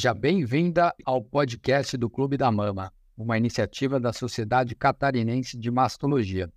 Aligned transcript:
Seja 0.00 0.14
bem-vinda 0.14 0.94
ao 1.04 1.22
podcast 1.22 1.94
do 1.94 2.08
Clube 2.08 2.38
da 2.38 2.50
Mama, 2.50 2.90
uma 3.14 3.36
iniciativa 3.36 4.00
da 4.00 4.14
Sociedade 4.14 4.74
Catarinense 4.74 5.58
de 5.58 5.70
Mastologia. 5.70 6.50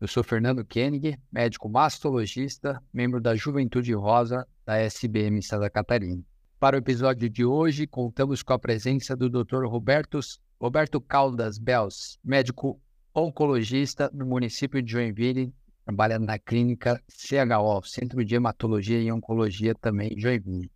Eu 0.00 0.08
sou 0.08 0.24
Fernando 0.24 0.64
Koenig, 0.64 1.16
médico 1.30 1.68
mastologista, 1.68 2.82
membro 2.92 3.20
da 3.20 3.36
Juventude 3.36 3.94
Rosa 3.94 4.44
da 4.66 4.76
SBM 4.76 5.40
Santa 5.40 5.70
Catarina. 5.70 6.20
Para 6.58 6.74
o 6.74 6.80
episódio 6.80 7.30
de 7.30 7.44
hoje, 7.44 7.86
contamos 7.86 8.42
com 8.42 8.54
a 8.54 8.58
presença 8.58 9.14
do 9.14 9.30
Dr. 9.30 9.66
Roberto, 9.66 10.18
Roberto 10.60 11.00
Caldas 11.00 11.58
Bels, 11.58 12.18
médico 12.24 12.80
oncologista 13.14 14.10
no 14.12 14.26
município 14.26 14.82
de 14.82 14.90
Joinville, 14.90 15.54
trabalha 15.84 16.18
na 16.18 16.40
clínica 16.40 17.00
CHO, 17.08 17.84
Centro 17.84 18.24
de 18.24 18.34
Hematologia 18.34 19.00
e 19.00 19.12
Oncologia 19.12 19.76
também 19.76 20.18
Joinville. 20.18 20.73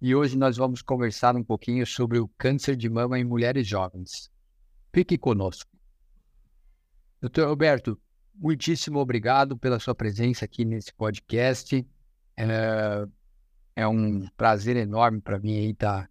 E 0.00 0.14
hoje 0.14 0.36
nós 0.36 0.56
vamos 0.56 0.82
conversar 0.82 1.34
um 1.36 1.44
pouquinho 1.44 1.86
sobre 1.86 2.18
o 2.18 2.28
câncer 2.36 2.76
de 2.76 2.88
mama 2.88 3.18
em 3.18 3.24
mulheres 3.24 3.66
jovens. 3.66 4.30
Fique 4.92 5.16
conosco. 5.16 5.70
Doutor 7.20 7.48
Roberto, 7.48 8.00
muitíssimo 8.34 8.98
obrigado 8.98 9.56
pela 9.56 9.78
sua 9.78 9.94
presença 9.94 10.44
aqui 10.44 10.64
nesse 10.64 10.92
podcast. 10.92 11.86
É, 12.36 13.06
é 13.76 13.88
um 13.88 14.26
prazer 14.36 14.76
enorme 14.76 15.20
para 15.20 15.38
mim 15.38 15.70
estar 15.70 16.10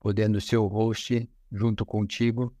podendo 0.00 0.40
ser 0.40 0.56
o 0.56 0.66
host 0.66 1.28
junto 1.52 1.84
contigo 1.84 2.54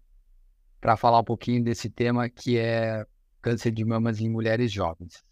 para 0.80 0.96
falar 0.96 1.20
um 1.20 1.24
pouquinho 1.24 1.64
desse 1.64 1.88
tema 1.88 2.28
que 2.28 2.58
é 2.58 3.06
câncer 3.40 3.70
de 3.70 3.84
mamas 3.84 4.20
em 4.20 4.28
mulheres 4.28 4.70
jovens. 4.70 5.24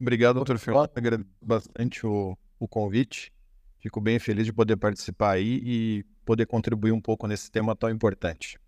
Obrigado, 0.00 0.36
doutor 0.36 0.58
Fernando. 0.58 0.90
Agradeço 0.94 1.30
bastante 1.40 2.06
o, 2.06 2.36
o 2.58 2.68
convite. 2.68 3.32
Fico 3.80 4.00
bem 4.00 4.18
feliz 4.18 4.44
de 4.44 4.52
poder 4.52 4.76
participar 4.76 5.32
aí 5.32 5.60
e 5.64 6.04
poder 6.24 6.46
contribuir 6.46 6.92
um 6.92 7.00
pouco 7.00 7.26
nesse 7.26 7.50
tema 7.50 7.76
tão 7.76 7.88
importante. 7.88 8.58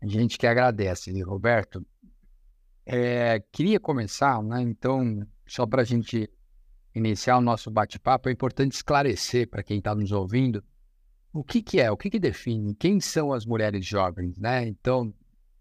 A 0.00 0.06
gente 0.06 0.38
que 0.38 0.46
agradece, 0.46 1.20
Roberto. 1.22 1.84
É, 2.84 3.40
queria 3.52 3.78
começar, 3.78 4.42
né? 4.42 4.60
Então, 4.62 5.26
só 5.46 5.66
para 5.66 5.82
a 5.82 5.84
gente 5.84 6.28
iniciar 6.94 7.38
o 7.38 7.40
nosso 7.40 7.70
bate-papo, 7.70 8.28
é 8.28 8.32
importante 8.32 8.72
esclarecer 8.72 9.48
para 9.48 9.62
quem 9.62 9.78
está 9.78 9.94
nos 9.94 10.12
ouvindo 10.12 10.62
o 11.32 11.42
que, 11.42 11.62
que 11.62 11.80
é, 11.80 11.90
o 11.90 11.96
que, 11.96 12.10
que 12.10 12.18
define, 12.18 12.74
quem 12.74 13.00
são 13.00 13.32
as 13.32 13.46
mulheres 13.46 13.86
jovens, 13.86 14.38
né? 14.38 14.66
Então, 14.66 15.12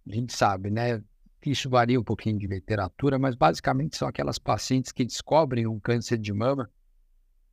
a 0.08 0.14
gente 0.14 0.34
sabe, 0.34 0.70
né? 0.70 1.02
Isso 1.46 1.70
varia 1.70 2.00
um 2.00 2.04
pouquinho 2.04 2.38
de 2.38 2.46
literatura, 2.46 3.18
mas 3.18 3.36
basicamente 3.36 3.98
são 3.98 4.08
aquelas 4.08 4.38
pacientes 4.38 4.92
que 4.92 5.06
descobrem 5.06 5.66
um 5.66 5.80
câncer 5.80 6.18
de 6.18 6.34
mama 6.34 6.70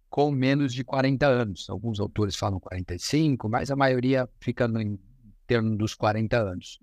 com 0.08 0.30
menos 0.30 0.72
de 0.72 0.84
40 0.84 1.26
anos. 1.26 1.68
Alguns 1.68 2.00
autores 2.00 2.36
falam 2.36 2.58
45, 2.60 3.48
mas 3.48 3.70
a 3.70 3.76
maioria 3.76 4.28
fica 4.40 4.66
em 4.80 4.98
torno 5.46 5.76
dos 5.76 5.94
40 5.94 6.36
anos. 6.36 6.80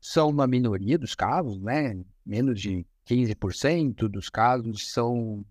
São 0.00 0.28
uma 0.28 0.46
minoria 0.46 0.98
dos 0.98 1.14
casos, 1.14 1.60
né? 1.60 2.00
Menos 2.24 2.60
de 2.60 2.86
15% 3.06 4.08
dos 4.08 4.28
casos 4.28 4.90
são, 4.92 5.44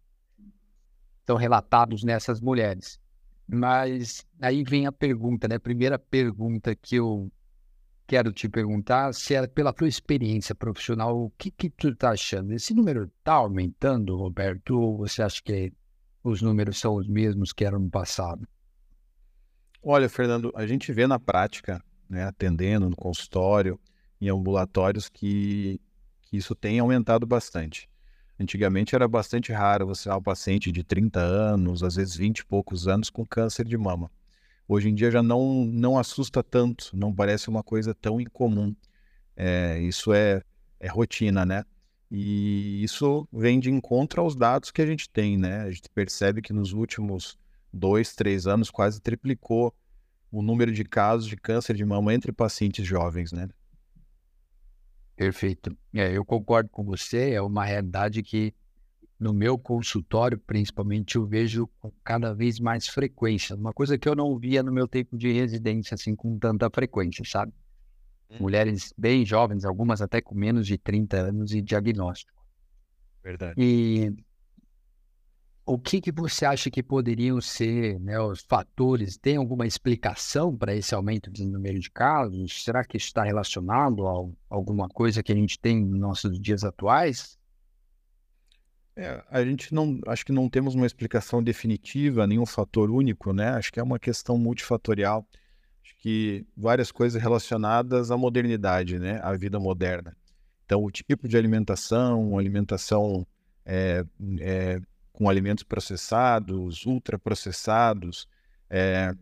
são 1.25 1.35
relatados 1.35 2.03
nessas 2.03 2.39
mulheres. 2.39 2.99
Mas 3.47 4.25
aí 4.41 4.63
vem 4.63 4.85
a 4.85 4.91
pergunta, 4.91 5.47
né? 5.47 5.55
A 5.55 5.59
primeira 5.59 5.97
pergunta 5.97 6.75
que 6.75 6.95
eu 6.95 7.31
quero 8.05 8.31
te 8.31 8.47
perguntar, 8.47 9.13
se 9.13 9.35
é 9.35 9.45
pela 9.47 9.73
tua 9.73 9.87
experiência 9.87 10.55
profissional, 10.55 11.25
o 11.25 11.29
que 11.31 11.51
que 11.51 11.69
tu 11.69 11.93
tá 11.93 12.11
achando? 12.11 12.53
Esse 12.53 12.73
número 12.73 13.11
está 13.19 13.33
aumentando, 13.33 14.15
Roberto, 14.15 14.79
ou 14.79 14.97
você 14.97 15.21
acha 15.21 15.41
que 15.43 15.73
os 16.23 16.41
números 16.41 16.79
são 16.79 16.95
os 16.95 17.07
mesmos 17.07 17.53
que 17.53 17.65
eram 17.65 17.79
no 17.79 17.89
passado? 17.89 18.47
Olha, 19.81 20.09
Fernando, 20.09 20.51
a 20.55 20.65
gente 20.65 20.91
vê 20.91 21.07
na 21.07 21.19
prática, 21.19 21.83
né, 22.09 22.23
atendendo 22.23 22.89
no 22.89 22.95
consultório, 22.95 23.79
em 24.19 24.29
ambulatórios, 24.29 25.07
que, 25.07 25.79
que 26.23 26.37
isso 26.37 26.55
tem 26.55 26.79
aumentado 26.79 27.25
bastante. 27.25 27.89
Antigamente 28.39 28.93
era 28.93 29.07
bastante 29.07 29.51
raro 29.51 29.87
você 29.87 30.09
ter 30.09 30.15
um 30.15 30.21
paciente 30.21 30.71
de 30.71 30.83
30 30.83 31.19
anos, 31.19 31.83
às 31.83 31.95
vezes 31.95 32.15
20 32.15 32.39
e 32.39 32.45
poucos 32.45 32.87
anos, 32.87 33.09
com 33.09 33.25
câncer 33.25 33.65
de 33.65 33.77
mama. 33.77 34.11
Hoje 34.67 34.89
em 34.89 34.93
dia 34.93 35.09
já 35.09 35.23
não, 35.23 35.65
não 35.65 35.97
assusta 35.97 36.43
tanto, 36.43 36.91
não 36.93 37.13
parece 37.13 37.49
uma 37.49 37.63
coisa 37.63 37.95
tão 37.95 38.19
incomum. 38.19 38.75
É, 39.35 39.79
isso 39.79 40.13
é, 40.13 40.41
é 40.79 40.87
rotina, 40.87 41.45
né? 41.45 41.63
E 42.09 42.83
isso 42.83 43.27
vem 43.31 43.59
de 43.59 43.69
encontro 43.69 44.21
aos 44.21 44.35
dados 44.35 44.71
que 44.71 44.81
a 44.81 44.85
gente 44.85 45.09
tem, 45.09 45.37
né? 45.37 45.61
A 45.61 45.71
gente 45.71 45.89
percebe 45.93 46.41
que 46.41 46.53
nos 46.53 46.71
últimos 46.71 47.37
dois, 47.71 48.15
três 48.15 48.47
anos 48.47 48.71
quase 48.71 49.01
triplicou 49.01 49.73
o 50.31 50.41
número 50.41 50.71
de 50.71 50.83
casos 50.83 51.27
de 51.27 51.35
câncer 51.35 51.75
de 51.75 51.85
mama 51.85 52.13
entre 52.13 52.31
pacientes 52.31 52.85
jovens, 52.85 53.31
né? 53.31 53.49
Perfeito. 55.15 55.75
É, 55.93 56.15
eu 56.15 56.23
concordo 56.23 56.69
com 56.69 56.83
você, 56.83 57.31
é 57.31 57.41
uma 57.41 57.65
realidade 57.65 58.21
que 58.21 58.53
no 59.19 59.33
meu 59.33 59.57
consultório, 59.57 60.37
principalmente, 60.37 61.15
eu 61.15 61.25
vejo 61.25 61.67
com 61.79 61.91
cada 62.03 62.33
vez 62.33 62.59
mais 62.59 62.87
frequência. 62.87 63.55
Uma 63.55 63.73
coisa 63.73 63.97
que 63.97 64.07
eu 64.07 64.15
não 64.15 64.37
via 64.37 64.61
no 64.61 64.71
meu 64.71 64.87
tempo 64.87 65.17
de 65.17 65.31
residência, 65.31 65.95
assim, 65.95 66.15
com 66.15 66.37
tanta 66.37 66.69
frequência, 66.69 67.23
sabe? 67.25 67.51
Hum. 68.29 68.37
Mulheres 68.41 68.93
bem 68.97 69.25
jovens, 69.25 69.65
algumas 69.65 70.01
até 70.01 70.21
com 70.21 70.35
menos 70.35 70.67
de 70.67 70.77
30 70.77 71.17
anos 71.17 71.53
e 71.53 71.61
diagnóstico. 71.61 72.45
Verdade. 73.23 73.53
E 73.57 74.13
o 75.65 75.77
que, 75.77 75.99
que 75.99 76.13
você 76.13 76.45
acha 76.45 76.71
que 76.71 76.81
poderiam 76.81 77.41
ser 77.41 77.99
né, 77.99 78.17
os 78.19 78.41
fatores? 78.41 79.17
Tem 79.17 79.35
alguma 79.35 79.67
explicação 79.67 80.55
para 80.55 80.73
esse 80.73 80.95
aumento 80.95 81.29
de 81.29 81.45
número 81.45 81.77
de 81.77 81.91
casos? 81.91 82.63
Será 82.63 82.85
que 82.85 82.95
está 82.95 83.23
relacionado 83.23 84.07
a 84.07 84.29
alguma 84.49 84.87
coisa 84.87 85.21
que 85.21 85.31
a 85.31 85.35
gente 85.35 85.59
tem 85.59 85.83
nos 85.83 85.99
nossos 85.99 86.39
dias 86.39 86.63
atuais? 86.63 87.37
É, 88.95 89.21
a 89.29 89.43
gente 89.43 89.73
não, 89.73 89.99
acho 90.07 90.25
que 90.25 90.31
não 90.31 90.49
temos 90.49 90.73
uma 90.73 90.85
explicação 90.85 91.43
definitiva, 91.43 92.25
nenhum 92.25 92.45
fator 92.45 92.89
único, 92.89 93.33
né? 93.33 93.49
Acho 93.49 93.71
que 93.71 93.79
é 93.79 93.83
uma 93.83 93.99
questão 93.99 94.37
multifatorial. 94.37 95.27
Que 96.07 96.45
várias 96.55 96.89
coisas 96.89 97.21
relacionadas 97.21 98.11
à 98.11 98.15
modernidade, 98.15 98.97
né? 98.97 99.19
À 99.21 99.35
vida 99.35 99.59
moderna. 99.59 100.15
Então, 100.63 100.81
o 100.81 100.89
tipo 100.89 101.27
de 101.27 101.35
alimentação, 101.35 102.37
alimentação 102.37 103.27
é, 103.65 104.05
é, 104.39 104.79
com 105.11 105.27
alimentos 105.27 105.65
processados, 105.65 106.85
ultraprocessados, 106.85 108.25
é, 108.69 109.13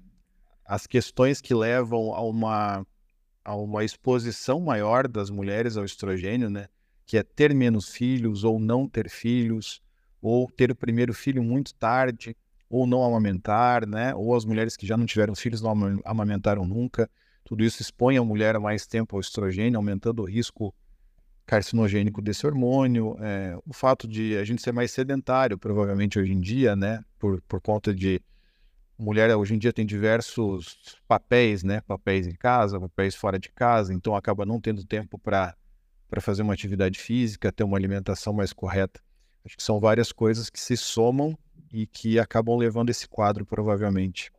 as 0.64 0.86
questões 0.86 1.42
que 1.42 1.56
levam 1.56 2.14
a 2.14 2.22
uma, 2.22 2.86
a 3.44 3.56
uma 3.56 3.84
exposição 3.84 4.60
maior 4.60 5.08
das 5.08 5.32
mulheres 5.32 5.78
ao 5.78 5.86
estrogênio, 5.86 6.52
né? 6.52 6.68
que 7.04 7.18
é 7.18 7.24
ter 7.24 7.52
menos 7.56 7.90
filhos 7.90 8.44
ou 8.44 8.60
não 8.60 8.88
ter 8.88 9.10
filhos, 9.10 9.82
ou 10.22 10.52
ter 10.52 10.70
o 10.70 10.76
primeiro 10.76 11.16
filho 11.16 11.42
muito 11.42 11.74
tarde, 11.74 12.38
ou 12.70 12.88
não 12.88 13.04
amamentar, 13.04 13.88
né? 13.88 14.14
ou 14.16 14.36
as 14.36 14.46
mulheres 14.46 14.76
que 14.76 14.86
já 14.86 14.98
não 14.98 15.06
tiveram 15.06 15.36
filhos 15.36 15.62
não 15.62 16.00
amamentaram 16.04 16.66
nunca. 16.66 17.10
Tudo 17.44 17.64
isso 17.64 17.82
expõe 17.82 18.18
a 18.18 18.24
mulher 18.24 18.56
a 18.56 18.60
mais 18.60 18.88
tempo 18.88 19.16
ao 19.16 19.20
estrogênio, 19.20 19.78
aumentando 19.78 20.22
o 20.22 20.26
risco 20.26 20.74
carcinogênico 21.46 22.22
desse 22.22 22.46
hormônio, 22.48 23.16
é, 23.20 23.56
o 23.66 23.74
fato 23.74 24.08
de 24.08 24.36
a 24.36 24.44
gente 24.44 24.64
ser 24.64 24.72
mais 24.72 24.92
sedentário, 24.92 25.58
provavelmente 25.58 26.18
hoje 26.18 26.34
em 26.34 26.40
dia, 26.40 26.76
né, 26.76 27.04
por, 27.20 27.40
por 27.44 27.62
conta 27.62 27.94
de 27.94 28.20
mulher 28.98 29.36
hoje 29.36 29.54
em 29.54 29.60
dia 29.60 29.72
tem 29.72 29.86
diversos 29.86 30.98
papéis, 31.08 31.64
né, 31.64 31.82
papéis 31.82 32.26
em 32.26 32.34
casa, 32.34 32.80
papéis 32.80 33.14
fora 33.14 33.38
de 33.38 33.52
casa, 33.52 33.94
então 33.94 34.16
acaba 34.16 34.44
não 34.44 34.60
tendo 34.60 34.84
tempo 34.84 35.20
para 35.20 35.56
para 36.08 36.22
fazer 36.22 36.44
uma 36.44 36.54
atividade 36.54 37.00
física, 37.00 37.52
ter 37.52 37.64
uma 37.64 37.78
alimentação 37.78 38.32
mais 38.32 38.54
correta. 38.54 39.02
Acho 39.44 39.58
que 39.58 39.64
são 39.64 39.80
várias 39.80 40.12
coisas 40.12 40.50
que 40.50 40.60
se 40.60 40.78
somam 40.78 41.38
e 41.82 41.86
que 41.86 42.20
acabam 42.20 42.58
levando 42.58 42.90
esse 42.90 43.08
quadro, 43.08 43.46
provavelmente. 43.46 44.32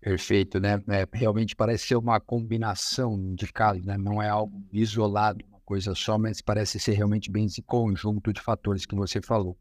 Perfeito, 0.00 0.58
né? 0.60 0.82
É, 0.88 1.06
realmente 1.12 1.54
parece 1.54 1.86
ser 1.86 1.96
uma 1.96 2.20
combinação 2.20 3.34
de 3.34 3.52
casos, 3.52 3.84
né? 3.84 3.96
Não 3.96 4.22
é 4.22 4.28
algo 4.28 4.62
isolado 4.72 5.44
coisa 5.64 5.94
só, 5.94 6.18
mas 6.18 6.42
parece 6.42 6.78
ser 6.78 6.92
realmente 6.92 7.30
bem 7.30 7.46
esse 7.46 7.62
conjunto 7.62 8.30
de 8.30 8.42
fatores 8.42 8.84
que 8.84 8.94
você 8.94 9.22
falou. 9.22 9.56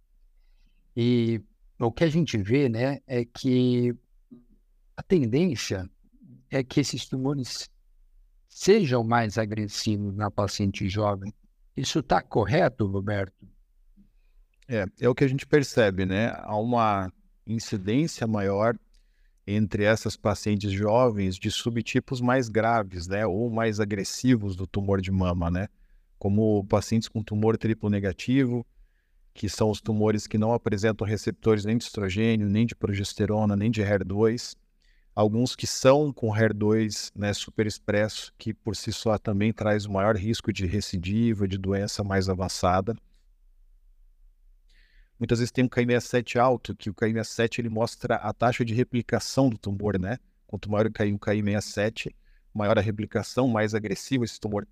E 0.96 1.42
o 1.80 1.90
que 1.90 2.04
a 2.04 2.10
gente 2.10 2.38
vê, 2.38 2.68
né, 2.68 3.00
é 3.08 3.24
que 3.24 3.96
a 4.98 5.02
tendência 5.02 5.90
é 6.50 6.64
que 6.64 6.82
esses 6.82 7.08
tumores 7.08 7.70
sejam 8.50 9.06
mais 9.06 9.38
agressivos 9.38 10.14
na 10.14 10.30
paciente 10.30 10.90
jovem. 10.90 11.34
Isso 11.78 12.00
está 12.00 12.22
correto, 12.22 12.86
Roberto? 12.86 13.48
É, 14.74 14.86
é 15.02 15.10
o 15.10 15.16
que 15.16 15.24
a 15.24 15.28
gente 15.28 15.46
percebe, 15.46 16.06
né? 16.06 16.34
Há 16.38 16.56
uma 16.56 17.12
incidência 17.46 18.26
maior 18.26 18.76
entre 19.46 19.84
essas 19.84 20.16
pacientes 20.16 20.72
jovens 20.72 21.36
de 21.36 21.52
subtipos 21.52 22.22
mais 22.22 22.48
graves, 22.48 23.08
né, 23.08 23.26
ou 23.26 23.50
mais 23.50 23.80
agressivos 23.80 24.56
do 24.56 24.66
tumor 24.66 25.02
de 25.02 25.12
mama, 25.12 25.50
né? 25.52 25.68
como 26.22 26.64
pacientes 26.66 27.10
com 27.10 27.24
tumor 27.24 27.58
triplo 27.58 27.90
negativo, 27.90 28.64
que 29.34 29.50
são 29.50 29.72
os 29.72 29.82
tumores 29.82 30.28
que 30.28 30.38
não 30.38 30.54
apresentam 30.54 31.08
receptores 31.08 31.66
nem 31.66 31.76
de 31.76 31.86
estrogênio, 31.86 32.48
nem 32.48 32.64
de 32.64 32.76
progesterona, 32.76 33.56
nem 33.56 33.72
de 33.72 33.82
HER2. 33.82 34.56
Alguns 35.16 35.56
que 35.56 35.66
são 35.66 36.14
com 36.14 36.28
HER2 36.28 37.10
né, 37.16 37.34
superexpresso, 37.34 38.32
que 38.38 38.54
por 38.54 38.76
si 38.76 38.94
só 38.94 39.18
também 39.18 39.52
traz 39.52 39.88
o 39.88 39.92
maior 39.92 40.16
risco 40.16 40.54
de 40.54 40.68
recidiva, 40.68 41.48
de 41.48 41.58
doença 41.58 42.04
mais 42.04 42.30
avançada. 42.30 42.96
Muitas 45.22 45.38
vezes 45.38 45.52
tem 45.52 45.64
um 45.64 45.70
KI67 45.70 46.40
alto, 46.40 46.76
que 46.76 46.90
o 46.90 46.96
KI67 46.96 47.60
ele 47.60 47.70
mostra 47.70 48.16
a 48.16 48.34
taxa 48.34 48.66
de 48.66 48.74
replicação 48.74 49.52
do 49.52 49.58
tumor, 49.60 50.00
né? 50.00 50.18
Quanto 50.48 50.68
maior 50.68 50.88
o 50.88 50.92
KI, 50.92 51.14
o 51.14 51.20
KI67, 51.20 52.12
maior 52.52 52.76
a 52.76 52.82
replicação, 52.82 53.48
mais 53.48 53.76
agressivo 53.76 54.24
esse 54.24 54.40
tumor. 54.40 54.68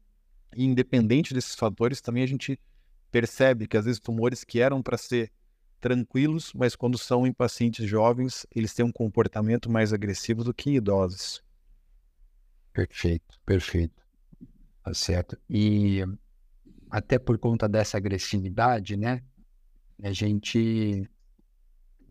E 0.56 0.66
independente 0.66 1.36
desses 1.36 1.54
fatores, 1.54 2.02
também 2.02 2.24
a 2.24 2.28
gente 2.28 2.60
percebe 3.12 3.68
que 3.68 3.78
às 3.78 3.86
vezes 3.86 4.00
tumores 4.00 4.44
que 4.44 4.60
eram 4.60 4.82
para 4.82 4.98
ser 4.98 5.32
tranquilos, 5.80 6.52
mas 6.56 6.76
quando 6.76 6.98
são 6.98 7.28
em 7.28 7.32
pacientes 7.32 7.88
jovens, 7.88 8.48
eles 8.50 8.74
têm 8.74 8.84
um 8.84 8.92
comportamento 8.92 9.70
mais 9.70 9.94
agressivo 9.94 10.44
do 10.44 10.52
que 10.52 10.72
idosos. 10.72 11.44
Perfeito, 12.74 13.40
perfeito. 13.46 14.02
Tá 14.84 14.96
certo. 14.96 15.38
E 15.48 16.04
até 16.90 17.20
por 17.20 17.38
conta 17.38 17.70
dessa 17.70 17.98
agressividade, 17.98 18.98
né? 18.98 19.22
A 20.02 20.12
gente 20.12 21.10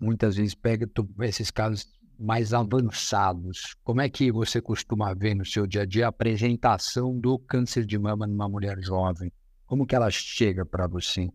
muitas 0.00 0.36
vezes 0.36 0.54
pega 0.54 0.88
esses 1.22 1.50
casos 1.50 1.86
mais 2.18 2.52
avançados. 2.52 3.76
Como 3.84 4.00
é 4.00 4.08
que 4.08 4.32
você 4.32 4.60
costuma 4.60 5.14
ver 5.14 5.34
no 5.34 5.46
seu 5.46 5.66
dia 5.66 5.82
a 5.82 5.86
dia 5.86 6.06
a 6.06 6.08
apresentação 6.08 7.18
do 7.18 7.38
câncer 7.38 7.84
de 7.84 7.98
mama 7.98 8.26
numa 8.26 8.48
mulher 8.48 8.78
jovem? 8.80 9.32
Como 9.66 9.86
que 9.86 9.94
ela 9.94 10.10
chega 10.10 10.64
para 10.64 10.86
você? 10.86 11.30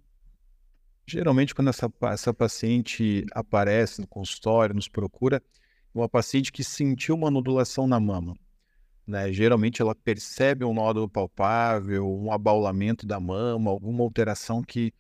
Geralmente, 1.06 1.54
quando 1.54 1.70
essa, 1.70 1.92
essa 2.04 2.34
paciente 2.34 3.26
aparece 3.34 4.02
no 4.02 4.08
consultório, 4.08 4.76
nos 4.76 4.88
procura, 4.88 5.38
é 5.38 5.98
uma 5.98 6.10
paciente 6.10 6.52
que 6.52 6.64
sentiu 6.64 7.16
uma 7.16 7.30
nodulação 7.30 7.88
na 7.88 8.00
mama. 8.00 8.36
Né? 9.06 9.32
Geralmente, 9.32 9.82
ela 9.82 9.94
percebe 9.94 10.64
um 10.64 10.74
nódulo 10.74 11.10
palpável, 11.10 12.08
um 12.08 12.32
abaulamento 12.32 13.06
da 13.06 13.20
mama, 13.20 13.70
alguma 13.70 14.04
alteração 14.04 14.62
que, 14.62 14.94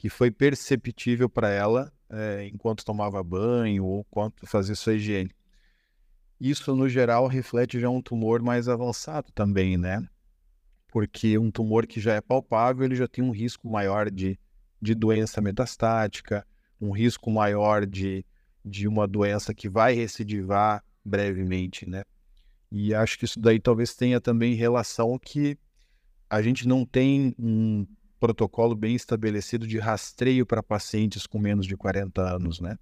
que 0.00 0.08
foi 0.08 0.30
perceptível 0.30 1.28
para 1.28 1.50
ela 1.50 1.92
é, 2.08 2.48
enquanto 2.50 2.84
tomava 2.84 3.22
banho 3.22 3.84
ou 3.84 4.00
enquanto 4.00 4.46
fazia 4.46 4.74
sua 4.74 4.94
higiene. 4.94 5.30
Isso, 6.40 6.74
no 6.74 6.88
geral, 6.88 7.26
reflete 7.26 7.78
já 7.78 7.90
um 7.90 8.00
tumor 8.00 8.40
mais 8.40 8.66
avançado 8.66 9.30
também, 9.32 9.76
né? 9.76 10.08
porque 10.90 11.36
um 11.36 11.50
tumor 11.50 11.86
que 11.86 12.00
já 12.00 12.14
é 12.14 12.20
palpável, 12.22 12.82
ele 12.82 12.96
já 12.96 13.06
tem 13.06 13.22
um 13.22 13.30
risco 13.30 13.68
maior 13.68 14.10
de, 14.10 14.40
de 14.80 14.94
doença 14.94 15.38
metastática, 15.42 16.46
um 16.80 16.90
risco 16.90 17.30
maior 17.30 17.84
de, 17.84 18.24
de 18.64 18.88
uma 18.88 19.06
doença 19.06 19.52
que 19.52 19.68
vai 19.68 19.92
recidivar 19.92 20.82
brevemente, 21.04 21.86
né? 21.86 22.04
E 22.72 22.94
acho 22.94 23.18
que 23.18 23.26
isso 23.26 23.38
daí 23.38 23.60
talvez 23.60 23.94
tenha 23.94 24.18
também 24.18 24.54
relação 24.54 25.18
que 25.18 25.58
a 26.30 26.40
gente 26.40 26.66
não 26.66 26.86
tem 26.86 27.34
um 27.38 27.86
protocolo 28.20 28.76
bem 28.76 28.94
estabelecido 28.94 29.66
de 29.66 29.78
rastreio 29.78 30.44
para 30.44 30.62
pacientes 30.62 31.26
com 31.26 31.38
menos 31.38 31.66
de 31.66 31.76
40 31.76 32.20
anos, 32.22 32.60
né? 32.60 32.76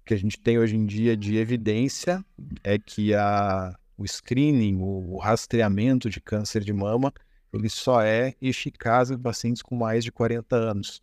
O 0.00 0.04
que 0.06 0.14
a 0.14 0.16
gente 0.16 0.40
tem 0.40 0.58
hoje 0.58 0.74
em 0.74 0.86
dia 0.86 1.14
de 1.16 1.36
evidência 1.36 2.24
é 2.64 2.78
que 2.78 3.14
a, 3.14 3.78
o 3.96 4.04
screening, 4.04 4.76
o, 4.80 5.14
o 5.14 5.18
rastreamento 5.18 6.08
de 6.08 6.20
câncer 6.20 6.64
de 6.64 6.72
mama, 6.72 7.12
ele 7.52 7.68
só 7.68 8.00
é 8.02 8.34
eficaz 8.40 9.10
em 9.10 9.18
pacientes 9.18 9.62
com 9.62 9.76
mais 9.76 10.02
de 10.02 10.10
40 10.10 10.56
anos. 10.56 11.02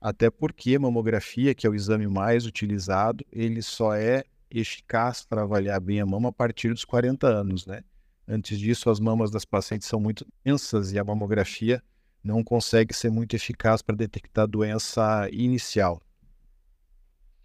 Até 0.00 0.30
porque 0.30 0.76
a 0.76 0.80
mamografia, 0.80 1.54
que 1.54 1.66
é 1.66 1.70
o 1.70 1.74
exame 1.74 2.06
mais 2.06 2.46
utilizado, 2.46 3.26
ele 3.30 3.60
só 3.60 3.94
é 3.94 4.24
eficaz 4.50 5.24
para 5.24 5.42
avaliar 5.42 5.80
bem 5.80 6.00
a 6.00 6.06
mama 6.06 6.30
a 6.30 6.32
partir 6.32 6.72
dos 6.72 6.84
40 6.84 7.26
anos, 7.26 7.66
né? 7.66 7.82
Antes 8.26 8.58
disso, 8.58 8.88
as 8.88 9.00
mamas 9.00 9.30
das 9.30 9.44
pacientes 9.44 9.88
são 9.88 10.00
muito 10.00 10.24
densas 10.44 10.92
e 10.92 10.98
a 10.98 11.04
mamografia 11.04 11.82
não 12.22 12.44
consegue 12.44 12.94
ser 12.94 13.10
muito 13.10 13.34
eficaz 13.34 13.82
para 13.82 13.96
detectar 13.96 14.46
doença 14.46 15.28
inicial. 15.32 16.02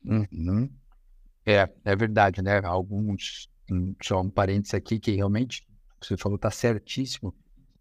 Uhum. 0.03 0.69
É, 1.45 1.69
é 1.83 1.95
verdade, 1.95 2.41
né? 2.41 2.59
Alguns, 2.63 3.49
só 4.03 4.21
um 4.21 4.29
parênteses 4.29 4.73
aqui, 4.73 4.99
que 4.99 5.11
realmente, 5.11 5.67
você 6.01 6.17
falou, 6.17 6.35
está 6.35 6.51
certíssimo 6.51 7.33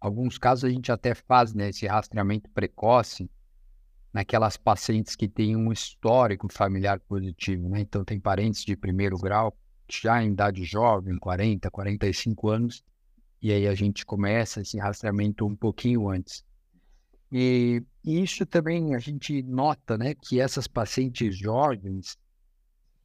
alguns 0.05 0.37
casos 0.37 0.65
a 0.65 0.69
gente 0.69 0.91
até 0.91 1.15
faz 1.15 1.53
né, 1.53 1.69
esse 1.69 1.87
rastreamento 1.87 2.49
precoce 2.51 3.29
naquelas 4.13 4.55
pacientes 4.55 5.15
que 5.15 5.27
têm 5.27 5.55
um 5.55 5.71
histórico 5.71 6.47
familiar 6.51 6.99
positivo, 7.01 7.67
né? 7.67 7.81
Então 7.81 8.05
tem 8.05 8.19
parentes 8.19 8.63
de 8.63 8.75
primeiro 8.75 9.17
grau 9.17 9.57
já 9.89 10.23
em 10.23 10.31
idade 10.31 10.63
jovem, 10.63 11.17
40, 11.17 11.69
45 11.69 12.49
anos, 12.49 12.83
e 13.41 13.51
aí 13.51 13.67
a 13.67 13.75
gente 13.75 14.05
começa 14.05 14.61
esse 14.61 14.77
rastreamento 14.77 15.45
um 15.45 15.55
pouquinho 15.55 16.07
antes. 16.07 16.45
E, 17.31 17.83
isso 18.03 18.45
também 18.45 18.93
a 18.93 18.99
gente 18.99 19.41
nota, 19.43 19.97
né, 19.97 20.13
que 20.13 20.39
essas 20.39 20.67
pacientes 20.67 21.37
jovens, 21.37 22.17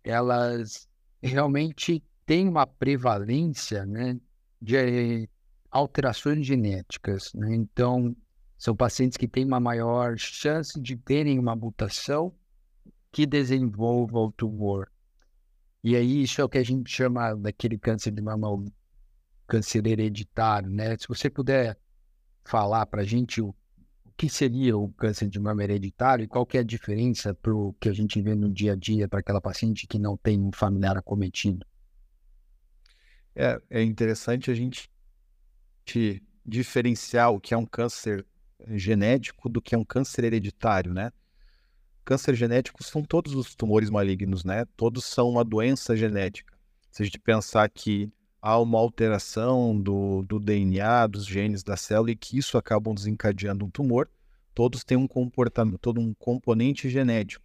elas 0.05 0.88
realmente 1.22 2.02
têm 2.26 2.49
uma 2.49 2.67
prevalência, 2.67 3.87
né, 3.87 4.19
de 4.61 5.28
alterações 5.70 6.46
genéticas. 6.46 7.32
Né? 7.34 7.55
Então, 7.55 8.14
são 8.58 8.76
pacientes 8.76 9.17
que 9.17 9.26
têm 9.26 9.44
uma 9.44 9.61
maior 9.61 10.19
chance 10.19 10.78
de 10.81 10.96
terem 10.96 11.38
uma 11.38 11.56
mutação 11.56 12.34
que 13.11 13.26
desenvolva 13.26 14.19
o 14.19 14.31
tumor. 14.32 14.90
E 15.82 15.96
aí, 15.96 16.23
isso 16.23 16.40
é 16.40 16.44
o 16.44 16.49
que 16.49 16.58
a 16.58 16.62
gente 16.62 16.90
chama 16.90 17.34
daquele 17.34 17.78
câncer 17.78 18.11
de 18.11 18.20
mama, 18.20 18.49
câncer 19.46 19.87
hereditário, 19.87 20.69
né? 20.69 20.96
Se 20.99 21.08
você 21.08 21.31
puder 21.31 21.78
falar 22.44 22.84
para 22.87 23.00
a 23.00 23.05
gente 23.05 23.40
o, 23.40 23.55
que 24.20 24.28
seria 24.28 24.76
o 24.76 24.93
câncer 24.93 25.31
de 25.31 25.40
mama 25.40 25.64
hereditário 25.64 26.22
e 26.22 26.28
qual 26.28 26.44
que 26.44 26.58
é 26.58 26.61
a 26.61 26.62
diferença 26.62 27.32
para 27.32 27.55
o 27.55 27.72
que 27.81 27.88
a 27.88 27.93
gente 27.94 28.20
vê 28.20 28.34
no 28.34 28.52
dia 28.52 28.75
a 28.75 28.76
dia 28.76 29.08
para 29.08 29.20
aquela 29.20 29.40
paciente 29.40 29.87
que 29.87 29.99
não 29.99 30.14
tem 30.14 30.38
um 30.38 30.52
familiar 30.52 30.94
acometido. 30.94 31.67
É, 33.34 33.58
é 33.70 33.82
interessante 33.82 34.50
a 34.50 34.55
gente 34.55 34.90
diferenciar 36.44 37.32
o 37.32 37.40
que 37.40 37.54
é 37.54 37.56
um 37.56 37.64
câncer 37.64 38.26
genético 38.73 39.49
do 39.49 39.62
que 39.62 39.75
é 39.75 39.78
um 39.78 39.87
câncer 39.87 40.25
hereditário, 40.25 40.92
né? 40.92 41.11
Câncer 42.04 42.35
genético 42.35 42.85
são 42.85 43.02
todos 43.02 43.35
os 43.35 43.54
tumores 43.54 43.88
malignos, 43.88 44.45
né? 44.45 44.66
Todos 44.76 45.06
são 45.06 45.30
uma 45.30 45.42
doença 45.42 45.97
genética. 45.97 46.54
Se 46.90 47.02
a 47.02 47.06
gente 47.06 47.18
pensar 47.18 47.71
que 47.71 48.12
há 48.40 48.59
uma 48.59 48.78
alteração 48.78 49.78
do, 49.78 50.23
do 50.23 50.38
DNA, 50.38 51.06
dos 51.06 51.26
genes 51.26 51.62
da 51.62 51.76
célula 51.76 52.11
e 52.11 52.16
que 52.16 52.38
isso 52.38 52.56
acabam 52.56 52.94
desencadeando 52.94 53.64
um 53.64 53.70
tumor, 53.70 54.09
todos 54.54 54.85
têm 54.85 54.97
um 54.97 55.06
comportamento, 55.06 55.78
todo 55.78 56.00
um 56.00 56.14
componente 56.14 56.88
genético. 56.88 57.44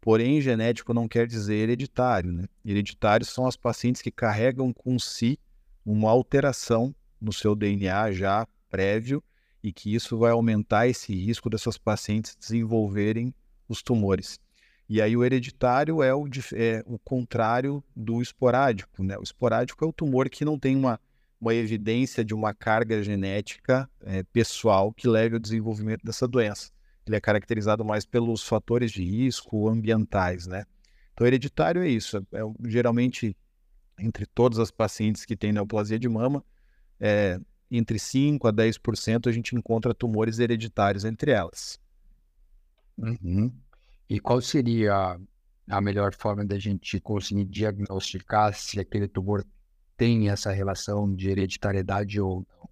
Porém, 0.00 0.40
genético 0.40 0.94
não 0.94 1.08
quer 1.08 1.26
dizer 1.26 1.54
hereditário, 1.54 2.32
né? 2.32 2.44
Hereditários 2.64 3.30
são 3.30 3.46
as 3.46 3.56
pacientes 3.56 4.00
que 4.00 4.10
carregam 4.10 4.72
com 4.72 4.98
si 4.98 5.38
uma 5.84 6.10
alteração 6.10 6.94
no 7.20 7.32
seu 7.32 7.54
DNA 7.54 8.12
já 8.12 8.46
prévio 8.70 9.22
e 9.62 9.72
que 9.72 9.92
isso 9.92 10.16
vai 10.16 10.30
aumentar 10.30 10.86
esse 10.86 11.12
risco 11.12 11.50
dessas 11.50 11.76
pacientes 11.76 12.36
desenvolverem 12.36 13.34
os 13.68 13.82
tumores. 13.82 14.38
E 14.88 15.02
aí 15.02 15.16
o 15.16 15.24
hereditário 15.24 16.02
é 16.02 16.14
o, 16.14 16.26
é 16.54 16.82
o 16.86 16.98
contrário 16.98 17.84
do 17.94 18.22
esporádico, 18.22 19.02
né? 19.02 19.18
O 19.18 19.22
esporádico 19.22 19.84
é 19.84 19.88
o 19.88 19.92
tumor 19.92 20.30
que 20.30 20.44
não 20.44 20.58
tem 20.58 20.74
uma, 20.74 20.98
uma 21.38 21.54
evidência 21.54 22.24
de 22.24 22.34
uma 22.34 22.54
carga 22.54 23.02
genética 23.02 23.88
é, 24.00 24.22
pessoal 24.22 24.92
que 24.92 25.06
leve 25.06 25.34
ao 25.34 25.40
desenvolvimento 25.40 26.02
dessa 26.04 26.26
doença. 26.26 26.70
Ele 27.06 27.16
é 27.16 27.20
caracterizado 27.20 27.84
mais 27.84 28.06
pelos 28.06 28.42
fatores 28.42 28.90
de 28.90 29.04
risco 29.04 29.68
ambientais, 29.68 30.46
né? 30.46 30.64
Então, 31.12 31.26
hereditário 31.26 31.82
é 31.82 31.88
isso. 31.88 32.16
É, 32.16 32.40
geralmente, 32.66 33.36
entre 33.98 34.24
todas 34.24 34.58
as 34.58 34.70
pacientes 34.70 35.26
que 35.26 35.36
têm 35.36 35.52
neoplasia 35.52 35.98
de 35.98 36.08
mama, 36.08 36.42
é, 36.98 37.38
entre 37.70 37.98
5% 37.98 38.48
a 38.48 38.52
10% 38.52 39.28
a 39.28 39.32
gente 39.32 39.54
encontra 39.54 39.92
tumores 39.92 40.38
hereditários 40.38 41.04
entre 41.04 41.30
elas. 41.30 41.78
Uhum. 42.96 43.52
E 44.08 44.18
qual 44.18 44.40
seria 44.40 45.18
a 45.68 45.80
melhor 45.80 46.14
forma 46.14 46.44
da 46.44 46.58
gente 46.58 46.98
conseguir 47.00 47.44
diagnosticar 47.44 48.54
se 48.54 48.80
aquele 48.80 49.06
tumor 49.06 49.44
tem 49.96 50.30
essa 50.30 50.50
relação 50.50 51.14
de 51.14 51.28
hereditariedade 51.28 52.20
ou 52.20 52.46
não? 52.48 52.68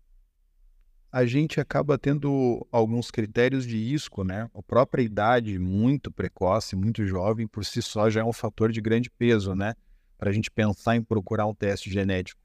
A 1.12 1.24
gente 1.24 1.60
acaba 1.60 1.98
tendo 1.98 2.66
alguns 2.70 3.10
critérios 3.10 3.66
de 3.66 3.76
risco, 3.76 4.22
né? 4.24 4.50
A 4.54 4.62
própria 4.62 5.02
idade 5.02 5.58
muito 5.58 6.10
precoce, 6.10 6.76
muito 6.76 7.06
jovem, 7.06 7.46
por 7.46 7.64
si 7.64 7.80
só 7.80 8.10
já 8.10 8.20
é 8.20 8.24
um 8.24 8.32
fator 8.32 8.70
de 8.70 8.80
grande 8.80 9.10
peso, 9.10 9.54
né? 9.54 9.74
Para 10.18 10.30
a 10.30 10.32
gente 10.32 10.50
pensar 10.50 10.96
em 10.96 11.02
procurar 11.02 11.46
um 11.46 11.54
teste 11.54 11.90
genético 11.90 12.40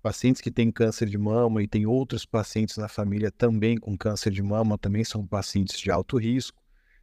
pacientes 0.00 0.40
que 0.40 0.50
têm 0.50 0.70
câncer 0.70 1.08
de 1.08 1.18
mama 1.18 1.62
e 1.62 1.68
tem 1.68 1.86
outros 1.86 2.24
pacientes 2.24 2.76
na 2.76 2.88
família 2.88 3.30
também 3.30 3.76
com 3.76 3.96
câncer 3.96 4.30
de 4.30 4.42
mama, 4.42 4.78
também 4.78 5.04
são 5.04 5.26
pacientes 5.26 5.78
de 5.78 5.90
alto 5.90 6.16
risco. 6.16 6.59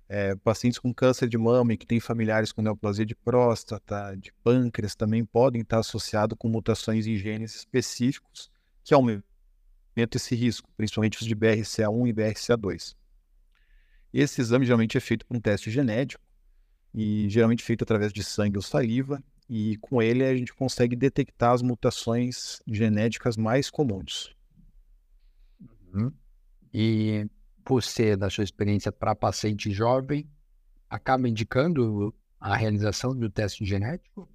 É, 0.10 0.36
pacientes 0.38 0.80
com 0.80 0.94
câncer 0.94 1.28
de 1.28 1.38
mama 1.38 1.74
e 1.74 1.78
que 1.78 1.86
têm 1.86 2.00
familiares 2.00 2.54
com 2.54 2.62
neoplasia 2.62 3.06
de 3.06 3.14
próstata, 3.14 4.16
de 4.16 4.32
pâncreas, 4.44 4.96
também 4.96 5.26
podem 5.26 5.62
estar 5.62 5.80
associados 5.80 6.38
com 6.40 6.48
mutações 6.48 7.06
em 7.06 7.18
genes 7.18 7.56
específicos 7.56 8.50
que 8.86 8.94
aumentam 8.94 9.24
esse 10.16 10.34
risco, 10.34 10.70
principalmente 10.78 11.20
os 11.20 11.28
de 11.28 11.36
BRCA1 11.36 12.08
e 12.08 12.14
BRCA2. 12.14 12.96
Esse 14.14 14.40
exame 14.40 14.66
geralmente 14.66 14.98
é 14.98 15.02
feito 15.02 15.26
por 15.26 15.36
um 15.36 15.42
teste 15.42 15.70
genético 15.70 16.24
e 16.94 17.30
geralmente 17.30 17.64
feito 17.64 17.84
através 17.84 18.14
de 18.14 18.24
sangue 18.24 18.58
ou 18.58 18.62
saliva, 18.62 19.22
e 19.50 19.78
com 19.78 20.02
ele 20.02 20.24
a 20.24 20.36
gente 20.36 20.54
consegue 20.54 20.96
detectar 20.96 21.52
as 21.52 21.62
mutações 21.62 22.62
genéticas 22.68 23.38
mais 23.38 23.70
comuns. 23.70 24.36
Uhum. 25.94 26.12
E 26.74 27.28
você, 27.68 28.16
da 28.16 28.30
sua 28.30 28.44
experiência 28.44 28.92
para 28.92 29.16
paciente 29.16 29.72
jovem, 29.72 30.30
acaba 30.90 31.28
indicando 31.28 32.14
a 32.40 32.56
realização 32.56 33.16
do 33.16 33.30
teste 33.30 33.66
genético? 33.66 34.28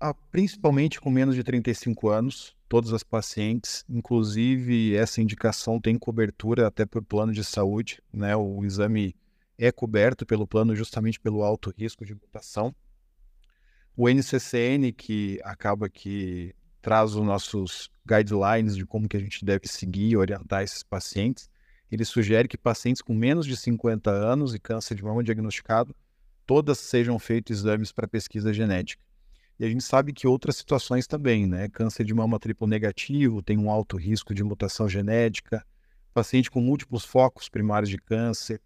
Ah, 0.00 0.14
principalmente 0.14 1.00
com 1.00 1.10
menos 1.10 1.34
de 1.34 1.42
35 1.42 2.08
anos, 2.08 2.56
todas 2.68 2.92
as 2.92 3.02
pacientes, 3.02 3.84
inclusive 3.88 4.94
essa 4.94 5.20
indicação 5.20 5.80
tem 5.80 5.98
cobertura 5.98 6.68
até 6.68 6.86
por 6.86 7.02
plano 7.02 7.32
de 7.32 7.42
saúde, 7.42 8.00
né? 8.12 8.36
O 8.36 8.64
exame 8.64 9.16
é 9.56 9.72
coberto 9.72 10.24
pelo 10.24 10.46
plano 10.46 10.76
justamente 10.76 11.18
pelo 11.18 11.42
alto 11.42 11.74
risco 11.76 12.04
de 12.04 12.14
mutação. 12.14 12.72
O 13.96 14.08
NCCN, 14.08 14.92
que 14.92 15.40
acaba 15.42 15.88
que 15.88 16.54
traz 16.80 17.16
os 17.16 17.26
nossos 17.26 17.90
guidelines 18.06 18.76
de 18.76 18.86
como 18.86 19.08
que 19.08 19.16
a 19.16 19.20
gente 19.20 19.44
deve 19.44 19.66
seguir 19.66 20.10
e 20.10 20.16
orientar 20.16 20.62
esses 20.62 20.84
pacientes, 20.84 21.50
ele 21.90 22.04
sugere 22.04 22.48
que 22.48 22.58
pacientes 22.58 23.02
com 23.02 23.14
menos 23.14 23.46
de 23.46 23.56
50 23.56 24.10
anos 24.10 24.54
e 24.54 24.58
câncer 24.58 24.94
de 24.94 25.02
mama 25.02 25.22
diagnosticado, 25.22 25.94
todas 26.46 26.78
sejam 26.78 27.18
feitos 27.18 27.58
exames 27.58 27.92
para 27.92 28.06
pesquisa 28.06 28.52
genética. 28.52 29.02
E 29.58 29.64
a 29.64 29.68
gente 29.68 29.82
sabe 29.82 30.12
que 30.12 30.26
outras 30.26 30.56
situações 30.56 31.06
também, 31.06 31.46
né? 31.46 31.68
Câncer 31.68 32.04
de 32.04 32.14
mama 32.14 32.38
triplo 32.38 32.66
negativo 32.66 33.42
tem 33.42 33.58
um 33.58 33.70
alto 33.70 33.96
risco 33.96 34.32
de 34.32 34.44
mutação 34.44 34.88
genética, 34.88 35.64
paciente 36.14 36.50
com 36.50 36.60
múltiplos 36.60 37.04
focos 37.04 37.48
primários 37.48 37.90
de 37.90 37.98
câncer, 37.98 38.60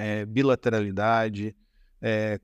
é, 0.00 0.24
bilateralidade, 0.24 1.54
é, 2.00 2.40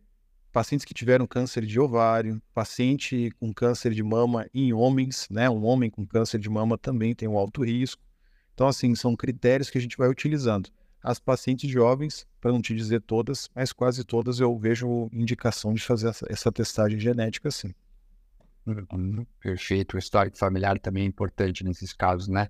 pacientes 0.52 0.84
que 0.84 0.94
tiveram 0.94 1.26
câncer 1.26 1.64
de 1.64 1.78
ovário, 1.78 2.42
paciente 2.52 3.30
com 3.38 3.52
câncer 3.52 3.92
de 3.92 4.02
mama 4.02 4.46
em 4.52 4.72
homens, 4.72 5.28
né? 5.30 5.48
Um 5.48 5.64
homem 5.64 5.90
com 5.90 6.04
câncer 6.04 6.38
de 6.38 6.50
mama 6.50 6.76
também 6.76 7.14
tem 7.14 7.28
um 7.28 7.38
alto 7.38 7.64
risco. 7.64 8.02
Então, 8.54 8.68
assim, 8.68 8.94
são 8.94 9.16
critérios 9.16 9.68
que 9.68 9.78
a 9.78 9.80
gente 9.80 9.96
vai 9.96 10.08
utilizando. 10.08 10.70
As 11.02 11.18
pacientes 11.18 11.68
jovens, 11.70 12.26
para 12.40 12.52
não 12.52 12.62
te 12.62 12.74
dizer 12.74 13.02
todas, 13.02 13.50
mas 13.54 13.72
quase 13.72 14.04
todas 14.04 14.40
eu 14.40 14.56
vejo 14.56 15.10
indicação 15.12 15.74
de 15.74 15.82
fazer 15.82 16.08
essa, 16.08 16.26
essa 16.30 16.52
testagem 16.52 16.98
genética, 16.98 17.50
sim. 17.50 17.74
Uhum, 18.66 19.26
perfeito. 19.38 19.96
O 19.96 19.98
histórico 19.98 20.38
familiar 20.38 20.78
também 20.78 21.02
é 21.02 21.06
importante 21.06 21.62
nesses 21.62 21.92
casos, 21.92 22.28
né? 22.28 22.48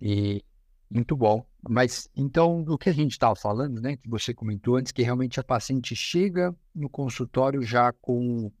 E 0.00 0.44
muito 0.88 1.16
bom. 1.16 1.44
Mas 1.68 2.08
então, 2.14 2.64
o 2.68 2.78
que 2.78 2.88
a 2.88 2.92
gente 2.92 3.12
estava 3.12 3.34
falando, 3.34 3.80
né? 3.80 3.96
Que 3.96 4.08
você 4.08 4.32
comentou 4.32 4.76
antes, 4.76 4.92
que 4.92 5.02
realmente 5.02 5.40
a 5.40 5.44
paciente 5.44 5.96
chega 5.96 6.54
no 6.72 6.88
consultório 6.88 7.62
já 7.62 7.92
com 7.92 8.52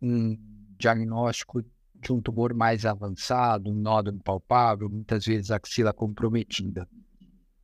um 0.00 0.38
diagnóstico 0.78 1.62
de 2.00 2.12
um 2.12 2.20
tumor 2.20 2.54
mais 2.54 2.86
avançado, 2.86 3.70
um 3.70 3.74
nódulo 3.74 4.18
palpável, 4.20 4.88
muitas 4.88 5.24
vezes 5.24 5.50
axila 5.50 5.92
comprometida. 5.92 6.88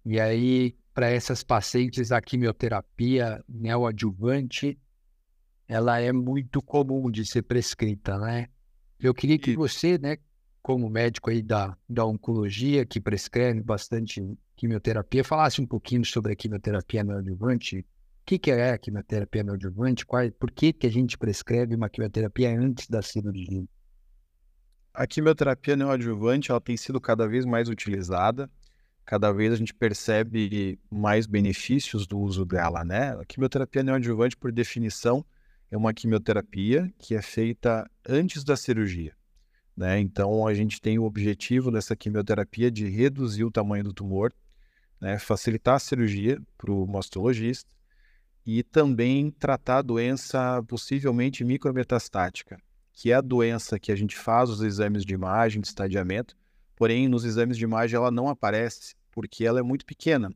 E 0.04 0.20
aí, 0.20 0.76
para 0.92 1.10
essas 1.10 1.42
pacientes, 1.42 2.12
a 2.12 2.20
quimioterapia 2.20 3.42
neoadjuvante, 3.48 4.78
ela 5.66 5.98
é 5.98 6.12
muito 6.12 6.60
comum 6.60 7.10
de 7.10 7.24
ser 7.24 7.42
prescrita, 7.42 8.18
né? 8.18 8.48
Eu 9.00 9.14
queria 9.14 9.38
que 9.38 9.56
você, 9.56 9.98
né, 9.98 10.18
como 10.62 10.88
médico 10.88 11.30
aí 11.30 11.42
da, 11.42 11.76
da 11.88 12.04
oncologia, 12.04 12.86
que 12.86 13.00
prescreve 13.00 13.62
bastante 13.62 14.22
quimioterapia, 14.56 15.24
falasse 15.24 15.60
um 15.60 15.66
pouquinho 15.66 16.04
sobre 16.04 16.32
a 16.32 16.36
quimioterapia 16.36 17.04
neoadjuvante. 17.04 17.80
O 17.80 17.84
que, 18.24 18.38
que 18.38 18.50
é 18.50 18.70
a 18.70 18.78
quimioterapia 18.78 19.42
neoadjuvante? 19.42 20.06
Qual, 20.06 20.30
por 20.32 20.50
que, 20.50 20.72
que 20.72 20.86
a 20.86 20.90
gente 20.90 21.18
prescreve 21.18 21.74
uma 21.74 21.90
quimioterapia 21.90 22.58
antes 22.58 22.88
da 22.88 23.02
cirurgia? 23.02 23.64
A 24.96 25.08
quimioterapia 25.08 25.74
neoadjuvante 25.74 26.52
ela 26.52 26.60
tem 26.60 26.76
sido 26.76 27.00
cada 27.00 27.26
vez 27.26 27.44
mais 27.44 27.68
utilizada, 27.68 28.48
cada 29.04 29.32
vez 29.32 29.52
a 29.52 29.56
gente 29.56 29.74
percebe 29.74 30.78
mais 30.88 31.26
benefícios 31.26 32.06
do 32.06 32.16
uso 32.16 32.44
dela, 32.44 32.84
né? 32.84 33.10
A 33.20 33.24
quimioterapia 33.24 33.82
neoadjuvante, 33.82 34.36
por 34.36 34.52
definição, 34.52 35.26
é 35.68 35.76
uma 35.76 35.92
quimioterapia 35.92 36.88
que 36.96 37.16
é 37.16 37.20
feita 37.20 37.90
antes 38.08 38.44
da 38.44 38.56
cirurgia, 38.56 39.16
né? 39.76 39.98
Então 39.98 40.46
a 40.46 40.54
gente 40.54 40.80
tem 40.80 40.96
o 40.96 41.02
objetivo 41.02 41.72
dessa 41.72 41.96
quimioterapia 41.96 42.70
de 42.70 42.86
reduzir 42.86 43.42
o 43.42 43.50
tamanho 43.50 43.82
do 43.82 43.92
tumor, 43.92 44.32
né? 45.00 45.18
Facilitar 45.18 45.74
a 45.74 45.80
cirurgia 45.80 46.40
para 46.56 46.70
o 46.70 46.86
mastologista 46.86 47.74
e 48.46 48.62
também 48.62 49.32
tratar 49.32 49.78
a 49.78 49.82
doença 49.82 50.62
possivelmente 50.68 51.42
micrometastática, 51.42 52.62
que 52.94 53.10
é 53.10 53.14
a 53.14 53.20
doença 53.20 53.78
que 53.78 53.90
a 53.90 53.96
gente 53.96 54.16
faz 54.16 54.48
os 54.48 54.60
exames 54.62 55.04
de 55.04 55.12
imagem, 55.12 55.60
de 55.60 55.66
estadiamento, 55.66 56.36
porém 56.76 57.08
nos 57.08 57.24
exames 57.24 57.56
de 57.56 57.64
imagem 57.64 57.96
ela 57.96 58.10
não 58.10 58.28
aparece 58.28 58.94
porque 59.10 59.44
ela 59.44 59.60
é 59.60 59.62
muito 59.62 59.84
pequena. 59.84 60.32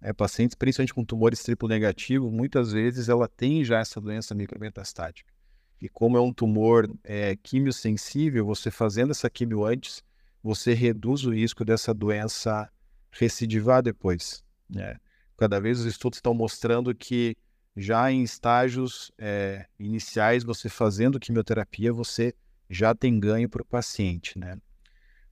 É, 0.00 0.12
pacientes, 0.12 0.54
principalmente 0.54 0.94
com 0.94 1.04
tumores 1.04 1.42
triplo 1.42 1.68
negativo, 1.68 2.30
muitas 2.30 2.72
vezes 2.72 3.08
ela 3.08 3.26
tem 3.26 3.64
já 3.64 3.80
essa 3.80 4.00
doença 4.00 4.34
micrometastática. 4.34 5.32
E 5.80 5.88
como 5.88 6.16
é 6.16 6.20
um 6.20 6.32
tumor 6.32 6.88
é, 7.02 7.34
quimiosensível, 7.36 8.44
você 8.44 8.70
fazendo 8.70 9.10
essa 9.10 9.28
quimio 9.28 9.64
antes, 9.64 10.02
você 10.42 10.74
reduz 10.74 11.24
o 11.24 11.32
risco 11.32 11.64
dessa 11.64 11.92
doença 11.92 12.70
recidivar 13.10 13.82
depois. 13.82 14.44
Né? 14.68 14.96
Cada 15.36 15.60
vez 15.60 15.80
os 15.80 15.86
estudos 15.86 16.18
estão 16.18 16.34
mostrando 16.34 16.94
que 16.94 17.36
já 17.76 18.10
em 18.10 18.22
estágios 18.22 19.12
é, 19.18 19.66
iniciais, 19.78 20.42
você 20.42 20.68
fazendo 20.68 21.20
quimioterapia, 21.20 21.92
você 21.92 22.34
já 22.70 22.94
tem 22.94 23.20
ganho 23.20 23.48
para 23.48 23.62
o 23.62 23.66
paciente, 23.66 24.38
né? 24.38 24.56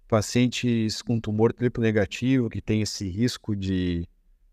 Pacientes 0.06 1.00
com 1.00 1.18
tumor 1.18 1.52
triplo 1.52 1.82
negativo, 1.82 2.50
que 2.50 2.60
tem 2.60 2.82
esse 2.82 3.08
risco 3.08 3.56
de, 3.56 4.06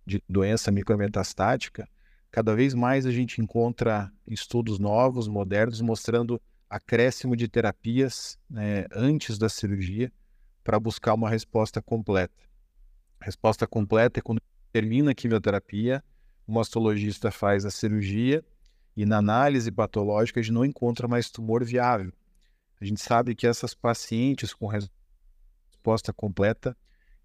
de 0.06 0.24
doença 0.28 0.72
micrometastática, 0.72 1.88
cada 2.32 2.56
vez 2.56 2.74
mais 2.74 3.06
a 3.06 3.12
gente 3.12 3.42
encontra 3.42 4.10
estudos 4.26 4.80
novos, 4.80 5.28
modernos, 5.28 5.82
mostrando 5.82 6.42
acréscimo 6.70 7.36
de 7.36 7.50
terapias 7.50 8.40
né, 8.50 8.86
antes 8.94 9.38
da 9.38 9.50
cirurgia 9.50 10.12
para 10.64 10.80
buscar 10.80 11.14
uma 11.14 11.30
resposta 11.30 11.82
completa. 11.82 12.42
resposta 13.20 13.68
completa 13.68 14.20
é 14.20 14.24
quando 14.24 14.42
termina 14.72 15.12
a 15.12 15.14
quimioterapia, 15.14 16.02
o 16.52 16.54
mastologista 16.54 17.32
faz 17.32 17.66
a 17.66 17.72
cirurgia 17.72 18.44
e 18.96 19.06
na 19.06 19.18
análise 19.18 19.72
patológica 19.72 20.42
a 20.42 20.44
gente 20.44 20.54
não 20.54 20.66
encontra 20.66 21.08
mais 21.08 21.30
tumor 21.30 21.64
viável. 21.64 22.12
A 22.80 22.84
gente 22.84 23.00
sabe 23.00 23.34
que 23.34 23.48
essas 23.48 23.74
pacientes 23.74 24.54
com 24.54 24.68
resposta 24.68 26.12
completa, 26.12 26.76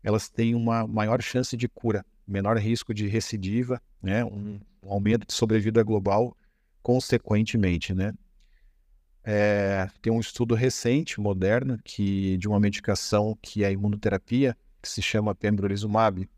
elas 0.02 0.28
têm 0.28 0.54
uma 0.54 0.86
maior 0.86 1.20
chance 1.20 1.56
de 1.56 1.68
cura, 1.68 2.06
menor 2.26 2.56
risco 2.56 2.94
de 2.94 3.08
recidiva, 3.08 3.82
né, 4.00 4.24
um, 4.24 4.60
um 4.80 4.92
aumento 4.92 5.26
de 5.26 5.34
sobrevida 5.34 5.82
global 5.82 6.36
consequentemente, 6.80 7.92
né. 7.92 8.14
É, 9.24 9.90
tem 10.00 10.12
um 10.12 10.20
estudo 10.20 10.54
recente, 10.54 11.20
moderno, 11.20 11.80
que 11.82 12.36
de 12.36 12.46
uma 12.46 12.60
medicação 12.60 13.36
que 13.42 13.64
é 13.64 13.66
a 13.66 13.72
imunoterapia, 13.72 14.56
que 14.80 14.88
se 14.88 15.02
chama 15.02 15.34
pembrolizumab, 15.34 16.28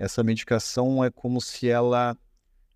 essa 0.00 0.24
medicação 0.24 1.04
é 1.04 1.10
como 1.10 1.42
se 1.42 1.68
ela 1.68 2.16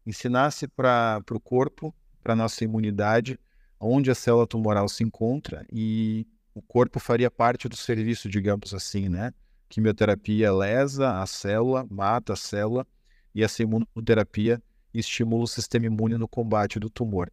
ensinasse 0.05 0.69
para 0.69 1.23
o 1.31 1.41
corpo, 1.41 1.95
para 2.23 2.35
a 2.35 2.37
nossa 2.37 2.63
imunidade, 2.63 3.41
onde 3.81 4.11
a 4.11 4.15
célula 4.15 4.47
tumoral 4.47 4.87
se 4.91 5.03
encontra 5.03 5.67
e 5.73 6.27
o 6.55 6.61
corpo 6.61 7.01
faria 7.01 7.31
parte 7.31 7.67
do 7.67 7.77
serviço, 7.77 8.29
digamos 8.29 8.75
assim, 8.75 9.09
né? 9.09 9.33
Quimioterapia 9.71 10.53
lesa 10.53 11.23
a 11.23 11.27
célula, 11.27 11.87
mata 11.91 12.35
a 12.35 12.37
célula 12.37 12.87
e 13.35 13.43
essa 13.43 13.63
imunoterapia 13.63 14.63
estimula 14.93 15.45
o 15.45 15.49
sistema 15.49 15.87
imune 15.87 16.19
no 16.19 16.29
combate 16.29 16.79
do 16.79 16.91
tumor. 16.91 17.33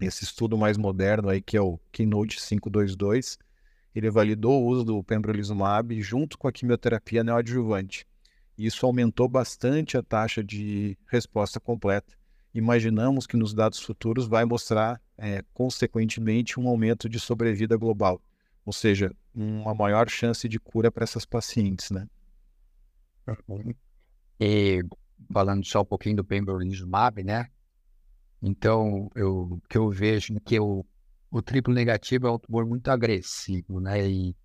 Esse 0.00 0.24
estudo 0.24 0.56
mais 0.56 0.78
moderno 0.78 1.28
aí, 1.28 1.42
que 1.42 1.58
é 1.58 1.60
o 1.60 1.78
Keynote 1.92 2.38
522, 2.40 3.36
ele 3.94 4.10
validou 4.10 4.62
o 4.62 4.66
uso 4.66 4.82
do 4.82 5.04
pembrolizumab 5.04 6.00
junto 6.00 6.38
com 6.38 6.48
a 6.48 6.52
quimioterapia 6.52 7.22
neoadjuvante. 7.22 8.08
Isso 8.66 8.84
aumentou 8.84 9.26
bastante 9.26 9.96
a 9.96 10.02
taxa 10.02 10.44
de 10.44 10.98
resposta 11.06 11.58
completa. 11.58 12.14
Imaginamos 12.52 13.26
que 13.26 13.36
nos 13.36 13.54
dados 13.54 13.78
futuros 13.78 14.26
vai 14.26 14.44
mostrar, 14.44 15.00
é, 15.16 15.42
consequentemente, 15.54 16.60
um 16.60 16.68
aumento 16.68 17.08
de 17.08 17.18
sobrevida 17.18 17.76
global, 17.76 18.20
ou 18.64 18.72
seja, 18.72 19.14
uma 19.34 19.74
maior 19.74 20.10
chance 20.10 20.46
de 20.46 20.58
cura 20.58 20.90
para 20.90 21.04
essas 21.04 21.24
pacientes, 21.24 21.90
né? 21.90 22.06
E 24.38 24.82
falando 25.32 25.64
só 25.64 25.80
um 25.80 25.84
pouquinho 25.84 26.16
do 26.16 26.24
pembrolizumab, 26.24 27.22
né? 27.22 27.48
Então, 28.42 29.10
eu, 29.14 29.58
que 29.68 29.78
eu 29.78 29.88
vejo 29.90 30.34
é 30.36 30.40
que 30.40 30.58
o, 30.60 30.84
o 31.30 31.40
triplo 31.40 31.72
negativo 31.72 32.26
é 32.26 32.32
um 32.32 32.38
tumor 32.38 32.66
muito 32.66 32.88
agressivo, 32.88 33.80
né? 33.80 34.06
E 34.06 34.36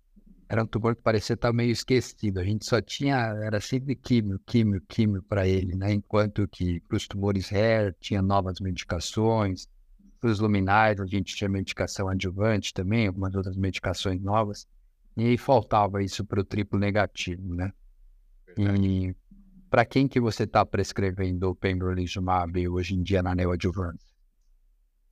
era 0.48 0.62
um 0.62 0.66
tumor 0.66 0.94
que 0.94 1.02
parecia 1.02 1.34
estar 1.34 1.52
meio 1.52 1.72
esquecido. 1.72 2.38
A 2.38 2.44
gente 2.44 2.64
só 2.64 2.80
tinha, 2.80 3.16
era 3.42 3.60
sempre 3.60 3.96
químio, 3.96 4.40
químio, 4.46 4.80
químio 4.88 5.22
para 5.22 5.46
ele, 5.46 5.74
né? 5.74 5.92
Enquanto 5.92 6.46
que 6.46 6.80
para 6.80 6.96
os 6.96 7.06
tumores 7.08 7.48
rare 7.48 7.94
tinha 8.00 8.22
novas 8.22 8.60
medicações, 8.60 9.68
para 10.20 10.30
os 10.30 10.38
luminais 10.38 11.00
a 11.00 11.06
gente 11.06 11.34
tinha 11.34 11.48
medicação 11.48 12.08
adjuvante 12.08 12.72
também, 12.72 13.08
algumas 13.08 13.34
outras 13.34 13.56
medicações 13.56 14.20
novas. 14.20 14.66
E 15.16 15.36
faltava 15.36 16.02
isso 16.02 16.24
para 16.24 16.40
o 16.40 16.44
triplo 16.44 16.78
negativo, 16.78 17.54
né? 17.54 17.72
E 18.58 19.14
para 19.68 19.84
quem 19.84 20.06
que 20.06 20.20
você 20.20 20.44
está 20.44 20.64
prescrevendo 20.64 21.50
o 21.50 21.54
pembrolizumab 21.54 22.68
hoje 22.68 22.94
em 22.94 23.02
dia 23.02 23.22
na 23.22 23.34
neoadjuvância? 23.34 24.15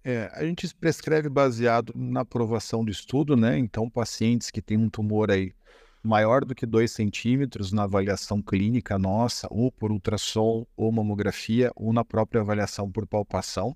É, 0.07 0.31
a 0.35 0.45
gente 0.45 0.75
prescreve 0.75 1.31
baseado 1.31 1.95
na 1.97 2.21
aprovação 2.21 2.85
do 2.85 2.91
estudo, 2.91 3.35
né? 3.37 3.59
Então, 3.59 3.89
pacientes 3.89 4.51
que 4.51 4.61
têm 4.61 4.77
um 4.77 4.91
tumor 4.91 5.31
aí 5.31 5.55
maior 6.03 6.45
do 6.45 6.55
que 6.55 6.67
2 6.67 6.93
centímetros 6.93 7.73
na 7.73 7.85
avaliação 7.85 8.43
clínica 8.43 8.99
nossa, 8.99 9.49
ou 9.51 9.73
por 9.73 9.91
ultrassom, 9.91 10.67
ou 10.77 10.93
mamografia, 10.93 11.73
ou 11.75 11.91
na 11.91 12.05
própria 12.05 12.43
avaliação 12.43 12.91
por 12.93 13.07
palpação, 13.07 13.75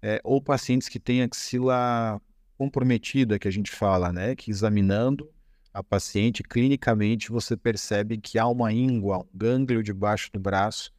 é, 0.00 0.18
ou 0.24 0.40
pacientes 0.40 0.88
que 0.88 0.98
têm 0.98 1.22
axila 1.22 2.18
comprometida, 2.56 3.38
que 3.38 3.46
a 3.46 3.50
gente 3.52 3.70
fala, 3.70 4.10
né? 4.10 4.34
Que 4.34 4.50
examinando 4.50 5.30
a 5.74 5.82
paciente, 5.82 6.42
clinicamente 6.42 7.30
você 7.30 7.58
percebe 7.58 8.16
que 8.16 8.38
há 8.38 8.46
uma 8.46 8.72
íngua, 8.72 9.18
um 9.18 9.28
gânglio 9.34 9.82
debaixo 9.82 10.30
do 10.32 10.40
braço 10.40 10.90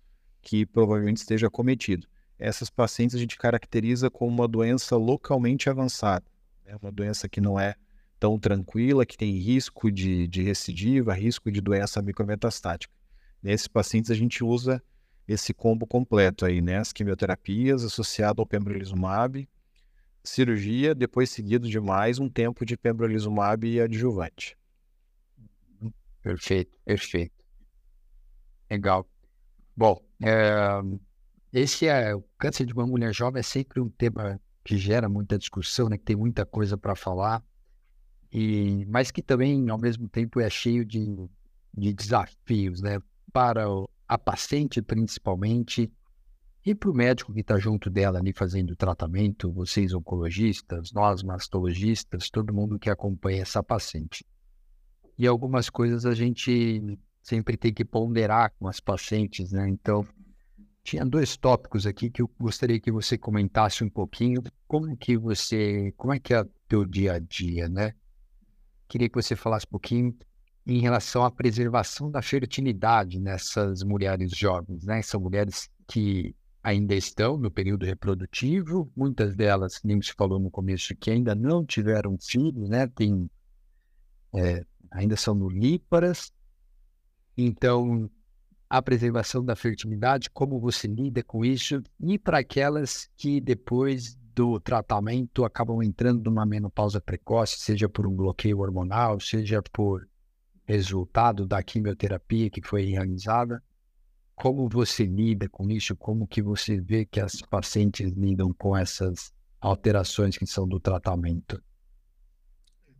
que 0.43 0.63
provavelmente 0.63 1.17
esteja 1.17 1.49
cometido 1.49 2.07
essas 2.43 2.69
pacientes 2.69 3.15
a 3.15 3.19
gente 3.19 3.37
caracteriza 3.37 4.09
como 4.09 4.29
uma 4.29 4.47
doença 4.47 4.97
localmente 4.97 5.69
avançada. 5.69 6.25
É 6.65 6.75
uma 6.75 6.91
doença 6.91 7.29
que 7.29 7.39
não 7.39 7.57
é 7.57 7.75
tão 8.19 8.37
tranquila, 8.37 9.05
que 9.05 9.17
tem 9.17 9.37
risco 9.37 9.89
de, 9.89 10.27
de 10.27 10.43
recidiva, 10.43 11.13
risco 11.13 11.49
de 11.49 11.61
doença 11.61 12.01
micrometastática. 12.01 12.93
Nesses 13.41 13.67
pacientes 13.67 14.11
a 14.11 14.15
gente 14.15 14.43
usa 14.43 14.83
esse 15.25 15.53
combo 15.53 15.87
completo 15.87 16.45
aí, 16.45 16.61
né? 16.61 16.79
As 16.79 16.91
quimioterapias 16.91 17.83
associado 17.83 18.41
ao 18.41 18.45
pembrolizumab, 18.45 19.47
cirurgia, 20.21 20.93
depois 20.93 21.29
seguido 21.29 21.69
de 21.69 21.79
mais 21.79 22.19
um 22.19 22.29
tempo 22.29 22.65
de 22.65 22.75
pembrolizumab 22.75 23.65
e 23.65 23.79
adjuvante. 23.79 24.57
Perfeito, 26.21 26.77
perfeito. 26.83 27.45
Legal. 28.69 29.07
Bom, 29.75 30.01
é, 30.21 30.81
esse 31.53 31.87
é 31.87 32.15
o 32.15 32.23
câncer 32.37 32.65
de 32.65 32.73
uma 32.73 32.87
mulher 32.87 33.13
jovem 33.13 33.39
é 33.39 33.43
sempre 33.43 33.79
um 33.79 33.87
tema 33.87 34.41
que 34.63 34.75
gera 34.75 35.07
muita 35.07 35.37
discussão, 35.37 35.87
né? 35.87 35.97
Que 35.97 36.03
tem 36.03 36.15
muita 36.15 36.45
coisa 36.45 36.75
para 36.75 36.95
falar 36.95 37.43
e 38.31 38.85
mas 38.87 39.11
que 39.11 39.21
também 39.21 39.69
ao 39.69 39.77
mesmo 39.77 40.09
tempo 40.09 40.39
é 40.39 40.49
cheio 40.49 40.83
de, 40.83 41.05
de 41.71 41.93
desafios, 41.93 42.81
né? 42.81 42.99
Para 43.31 43.69
o, 43.69 43.87
a 44.07 44.17
paciente 44.17 44.81
principalmente 44.81 45.91
e 46.65 46.73
para 46.73 46.89
o 46.89 46.93
médico 46.93 47.31
que 47.31 47.41
está 47.41 47.59
junto 47.59 47.89
dela 47.89 48.17
ali 48.17 48.33
fazendo 48.33 48.71
o 48.71 48.75
tratamento, 48.75 49.51
vocês 49.51 49.93
oncologistas, 49.93 50.91
nós 50.91 51.21
mastologistas, 51.21 52.29
todo 52.29 52.53
mundo 52.53 52.79
que 52.79 52.89
acompanha 52.89 53.41
essa 53.43 53.61
paciente. 53.61 54.25
E 55.17 55.27
algumas 55.27 55.69
coisas 55.69 56.05
a 56.05 56.15
gente 56.15 56.97
sempre 57.21 57.57
tem 57.57 57.71
que 57.71 57.85
ponderar 57.85 58.53
com 58.57 58.67
as 58.67 58.79
pacientes, 58.79 59.51
né? 59.51 59.69
Então 59.69 60.03
tinha 60.83 61.05
dois 61.05 61.37
tópicos 61.37 61.87
aqui 61.87 62.09
que 62.09 62.21
eu 62.21 62.29
gostaria 62.39 62.79
que 62.79 62.91
você 62.91 63.17
comentasse 63.17 63.83
um 63.83 63.89
pouquinho. 63.89 64.43
Como 64.67 64.95
que 64.97 65.17
você, 65.17 65.93
como 65.95 66.13
é 66.13 66.19
que 66.19 66.33
é 66.33 66.41
o 66.41 66.49
teu 66.67 66.85
dia 66.85 67.13
a 67.13 67.19
dia, 67.19 67.69
né? 67.69 67.93
Queria 68.87 69.07
que 69.09 69.15
você 69.15 69.35
falasse 69.35 69.65
um 69.65 69.71
pouquinho 69.71 70.15
em 70.67 70.79
relação 70.79 71.23
à 71.23 71.31
preservação 71.31 72.11
da 72.11 72.21
fertilidade 72.21 73.19
nessas 73.19 73.81
mulheres 73.81 74.31
jovens, 74.35 74.83
né? 74.83 75.01
São 75.01 75.21
mulheres 75.21 75.69
que 75.87 76.35
ainda 76.61 76.93
estão 76.95 77.37
no 77.37 77.49
período 77.49 77.85
reprodutivo, 77.85 78.91
muitas 78.95 79.35
delas, 79.35 79.79
nem 79.83 80.01
se 80.01 80.13
falou 80.13 80.39
no 80.39 80.51
começo, 80.51 80.95
que 80.95 81.11
ainda 81.11 81.33
não 81.33 81.65
tiveram 81.65 82.17
filhos, 82.17 82.69
né? 82.69 82.87
Tem, 82.87 83.29
é, 84.33 84.65
ainda 84.91 85.15
são 85.15 85.33
nulíparas. 85.33 86.31
Então, 87.37 88.09
a 88.73 88.81
preservação 88.81 89.45
da 89.45 89.55
fertilidade, 89.55 90.31
como 90.31 90.59
você 90.59 90.87
lida 90.87 91.21
com 91.21 91.45
isso, 91.45 91.79
e 91.99 92.17
para 92.17 92.39
aquelas 92.39 93.07
que 93.15 93.39
depois 93.39 94.15
do 94.33 94.59
tratamento 94.59 95.45
acabam 95.45 95.83
entrando 95.83 96.23
numa 96.23 96.43
menopausa 96.43 96.99
precoce, 96.99 97.59
seja 97.59 97.87
por 97.87 98.07
um 98.07 98.15
bloqueio 98.15 98.57
hormonal, 98.61 99.19
seja 99.19 99.61
por 99.71 100.09
resultado 100.65 101.45
da 101.45 101.61
quimioterapia 101.61 102.49
que 102.49 102.63
foi 102.63 102.85
realizada. 102.85 103.61
Como 104.33 104.67
você 104.67 105.05
lida 105.05 105.47
com 105.47 105.69
isso? 105.69 105.95
Como 105.95 106.25
que 106.25 106.41
você 106.41 106.81
vê 106.81 107.05
que 107.05 107.19
as 107.19 107.43
pacientes 107.43 108.11
lidam 108.13 108.51
com 108.51 108.75
essas 108.75 109.31
alterações 109.61 110.35
que 110.35 110.47
são 110.47 110.67
do 110.67 110.79
tratamento? 110.79 111.61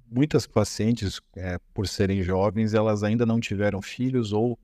Muitas 0.06 0.46
pacientes, 0.46 1.20
é, 1.36 1.58
por 1.74 1.88
serem 1.88 2.22
jovens, 2.22 2.76
elas 2.76 3.02
ainda 3.02 3.26
não 3.26 3.40
tiveram 3.40 3.82
filhos 3.82 4.32
ou 4.32 4.60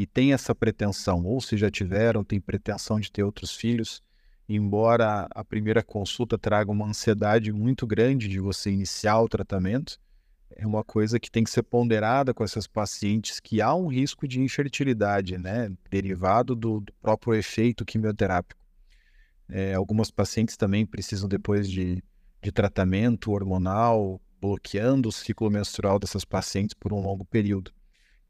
e 0.00 0.06
tem 0.06 0.32
essa 0.32 0.54
pretensão, 0.54 1.26
ou 1.26 1.42
se 1.42 1.58
já 1.58 1.70
tiveram, 1.70 2.24
tem 2.24 2.40
pretensão 2.40 2.98
de 2.98 3.12
ter 3.12 3.22
outros 3.22 3.54
filhos, 3.54 4.02
embora 4.48 5.28
a 5.30 5.44
primeira 5.44 5.82
consulta 5.82 6.38
traga 6.38 6.70
uma 6.70 6.86
ansiedade 6.86 7.52
muito 7.52 7.86
grande 7.86 8.26
de 8.26 8.40
você 8.40 8.70
iniciar 8.70 9.20
o 9.20 9.28
tratamento, 9.28 10.00
é 10.56 10.66
uma 10.66 10.82
coisa 10.82 11.20
que 11.20 11.30
tem 11.30 11.44
que 11.44 11.50
ser 11.50 11.64
ponderada 11.64 12.32
com 12.32 12.42
essas 12.42 12.66
pacientes 12.66 13.40
que 13.40 13.60
há 13.60 13.74
um 13.74 13.88
risco 13.88 14.26
de 14.26 14.40
infertilidade, 14.40 15.36
né, 15.36 15.70
derivado 15.90 16.56
do, 16.56 16.80
do 16.80 16.94
próprio 16.94 17.34
efeito 17.34 17.84
quimioterápico. 17.84 18.64
É, 19.50 19.74
algumas 19.74 20.10
pacientes 20.10 20.56
também 20.56 20.86
precisam 20.86 21.28
depois 21.28 21.70
de, 21.70 22.02
de 22.42 22.50
tratamento 22.50 23.32
hormonal, 23.32 24.18
bloqueando 24.40 25.10
o 25.10 25.12
ciclo 25.12 25.50
menstrual 25.50 25.98
dessas 25.98 26.24
pacientes 26.24 26.72
por 26.72 26.90
um 26.90 27.02
longo 27.02 27.26
período. 27.26 27.70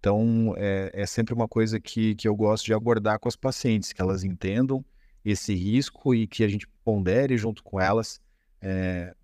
Então, 0.01 0.55
é, 0.57 0.91
é, 0.95 1.07
sempre 1.07 1.35
uma 1.35 1.47
coisa 1.47 1.79
que, 1.79 2.15
que 2.15 2.27
eu 2.27 2.35
gosto 2.35 2.65
de 2.65 2.73
abordar 2.73 3.21
com 3.21 3.29
as 3.29 3.37
pacientes, 3.37 3.93
que 3.93 4.01
elas 4.01 4.25
entendam 4.25 4.83
esse 5.23 5.55
risco 5.55 6.15
e 6.15 6.27
que 6.27 6.43
a 6.43 6.49
gente 6.49 6.67
pondere 6.83 7.37
junto 7.37 7.63
com 7.63 7.79
elas 7.79 8.19
é, 8.63 9.15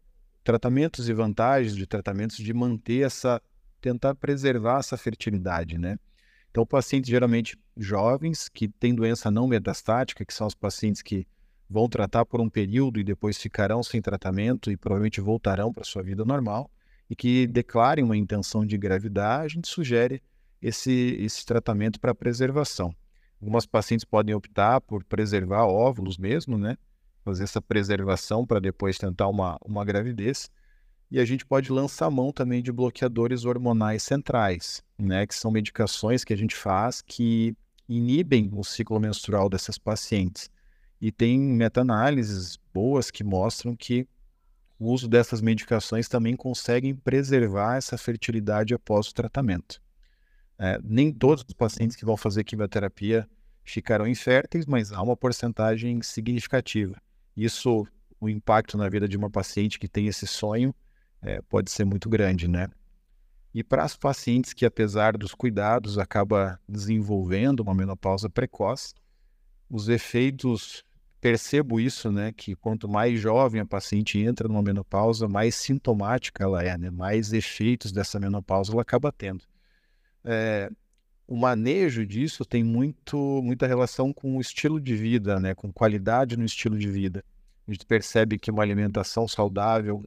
tratamentos 0.45 1.09
e 1.09 1.15
vantagens 1.15 1.75
de 1.75 1.87
tratamentos 1.87 2.37
de 2.37 2.53
manter 2.53 3.07
essa, 3.07 3.41
tentar 3.81 4.15
preservar 4.17 4.81
essa 4.81 4.99
fertilidade, 4.99 5.79
né? 5.79 5.99
Então, 6.51 6.67
pacientes 6.67 7.09
geralmente 7.09 7.59
jovens 7.75 8.49
que 8.51 8.69
têm 8.69 8.95
doença 8.95 9.31
não 9.31 9.49
metastática, 9.49 10.27
que 10.27 10.35
são 10.35 10.47
os 10.47 10.55
pacientes 10.55 11.01
que 11.01 11.27
vão 11.69 11.89
tratar 11.89 12.27
por 12.27 12.39
um 12.39 12.51
período 12.51 13.01
e 13.01 13.05
depois 13.05 13.39
ficarão 13.39 13.83
sem 13.83 14.03
tratamento 14.03 14.71
e 14.71 14.77
provavelmente 14.77 15.23
voltarão 15.23 15.73
para 15.73 15.85
sua 15.85 16.03
vida 16.03 16.25
normal 16.25 16.71
e 17.09 17.17
que 17.17 17.47
declarem 17.47 18.05
uma 18.05 18.17
intenção 18.17 18.65
de 18.65 18.77
gravidar, 18.77 19.41
a 19.41 19.49
gente 19.49 19.69
sugere 19.69 20.23
esse, 20.61 21.17
esse 21.21 21.45
tratamento 21.45 22.01
para 22.01 22.15
preservação. 22.15 22.95
Algumas 23.41 23.67
pacientes 23.67 24.05
podem 24.05 24.35
optar 24.35 24.81
por 24.81 25.05
preservar 25.05 25.67
óvulos 25.67 26.17
mesmo, 26.17 26.57
né? 26.57 26.77
Fazer 27.25 27.45
essa 27.45 27.61
preservação 27.61 28.47
para 28.47 28.61
depois 28.61 28.99
tentar 28.99 29.29
uma, 29.29 29.59
uma 29.65 29.85
gravidez. 29.85 30.51
E 31.11 31.21
a 31.21 31.25
gente 31.25 31.45
pode 31.45 31.71
lançar 31.71 32.11
mão 32.11 32.33
também 32.33 32.63
de 32.63 32.73
bloqueadores 32.73 33.45
hormonais 33.45 34.03
centrais, 34.03 34.83
né? 34.99 35.27
Que 35.27 35.35
são 35.35 35.51
medicações 35.51 36.25
que 36.25 36.33
a 36.33 36.37
gente 36.37 36.57
faz 36.57 37.03
que 37.03 37.55
inibem 37.89 38.51
o 38.53 38.65
ciclo 38.65 38.99
menstrual 38.99 39.49
dessas 39.49 39.79
pacientes. 39.79 40.51
E 41.01 41.13
tem 41.13 41.39
meta-análises 41.39 42.59
boas 42.73 43.11
que 43.11 43.23
mostram 43.23 43.77
que 43.77 44.09
o 44.79 44.91
uso 44.93 45.09
dessas 45.09 45.41
medicações 45.41 46.09
também 46.09 46.35
conseguem 46.37 46.95
preservar 46.95 47.77
essa 47.77 47.97
fertilidade 47.97 48.75
após 48.75 49.09
o 49.09 49.15
tratamento. 49.15 49.81
É, 50.59 50.79
nem 50.83 51.13
todos 51.13 51.45
os 51.47 51.55
pacientes 51.55 51.97
que 51.97 52.05
vão 52.05 52.17
fazer 52.17 52.45
quimioterapia 52.45 53.29
ficarão 53.65 54.07
inférteis, 54.07 54.65
mas 54.65 54.93
há 54.93 55.03
uma 55.03 55.17
porcentagem 55.17 56.01
significativa. 56.03 57.01
Isso, 57.37 57.87
o 58.21 58.29
impacto 58.29 58.79
na 58.79 58.89
vida 58.89 59.09
de 59.09 59.17
uma 59.17 59.29
paciente 59.29 59.79
que 59.79 59.89
tem 59.89 60.07
esse 60.07 60.27
sonho 60.27 60.75
é, 61.21 61.43
pode 61.43 61.71
ser 61.71 61.85
muito 61.85 62.09
grande, 62.09 62.49
né? 62.49 62.69
E 63.53 63.65
para 63.65 63.83
as 63.85 63.97
pacientes 63.97 64.53
que, 64.53 64.65
apesar 64.67 65.17
dos 65.17 65.35
cuidados, 65.35 65.99
acaba 65.99 66.61
desenvolvendo 66.69 67.61
uma 67.61 67.75
menopausa 67.75 68.29
precoce, 68.29 68.95
os 69.69 69.89
efeitos, 69.89 70.85
percebo 71.21 71.81
isso, 71.81 72.13
né? 72.13 72.33
Que 72.33 72.55
quanto 72.55 72.89
mais 72.89 73.19
jovem 73.19 73.61
a 73.61 73.67
paciente 73.67 74.19
entra 74.19 74.47
numa 74.47 74.63
menopausa, 74.63 75.27
mais 75.27 75.55
sintomática 75.55 76.45
ela 76.45 76.63
é, 76.63 76.77
né? 76.79 76.91
Mais 76.91 77.33
efeitos 77.33 77.93
dessa 77.93 78.21
menopausa 78.21 78.73
ela 78.73 78.83
acaba 78.83 79.11
tendo. 79.11 79.45
É, 80.27 80.69
o 81.27 81.37
manejo 81.37 82.05
disso 82.05 82.45
tem 82.45 82.63
muito, 82.63 83.17
muita 83.43 83.67
relação 83.67 84.13
com 84.13 84.37
o 84.37 84.41
estilo 84.41 84.81
de 84.81 84.95
vida, 84.95 85.41
né? 85.41 85.55
com 85.55 85.73
qualidade 85.73 86.37
no 86.37 86.45
estilo 86.45 86.79
de 86.79 86.89
vida. 86.89 87.25
A 87.67 87.73
gente 87.73 87.87
percebe 87.87 88.39
que 88.39 88.51
uma 88.51 88.63
alimentação 88.63 89.27
saudável 89.27 90.05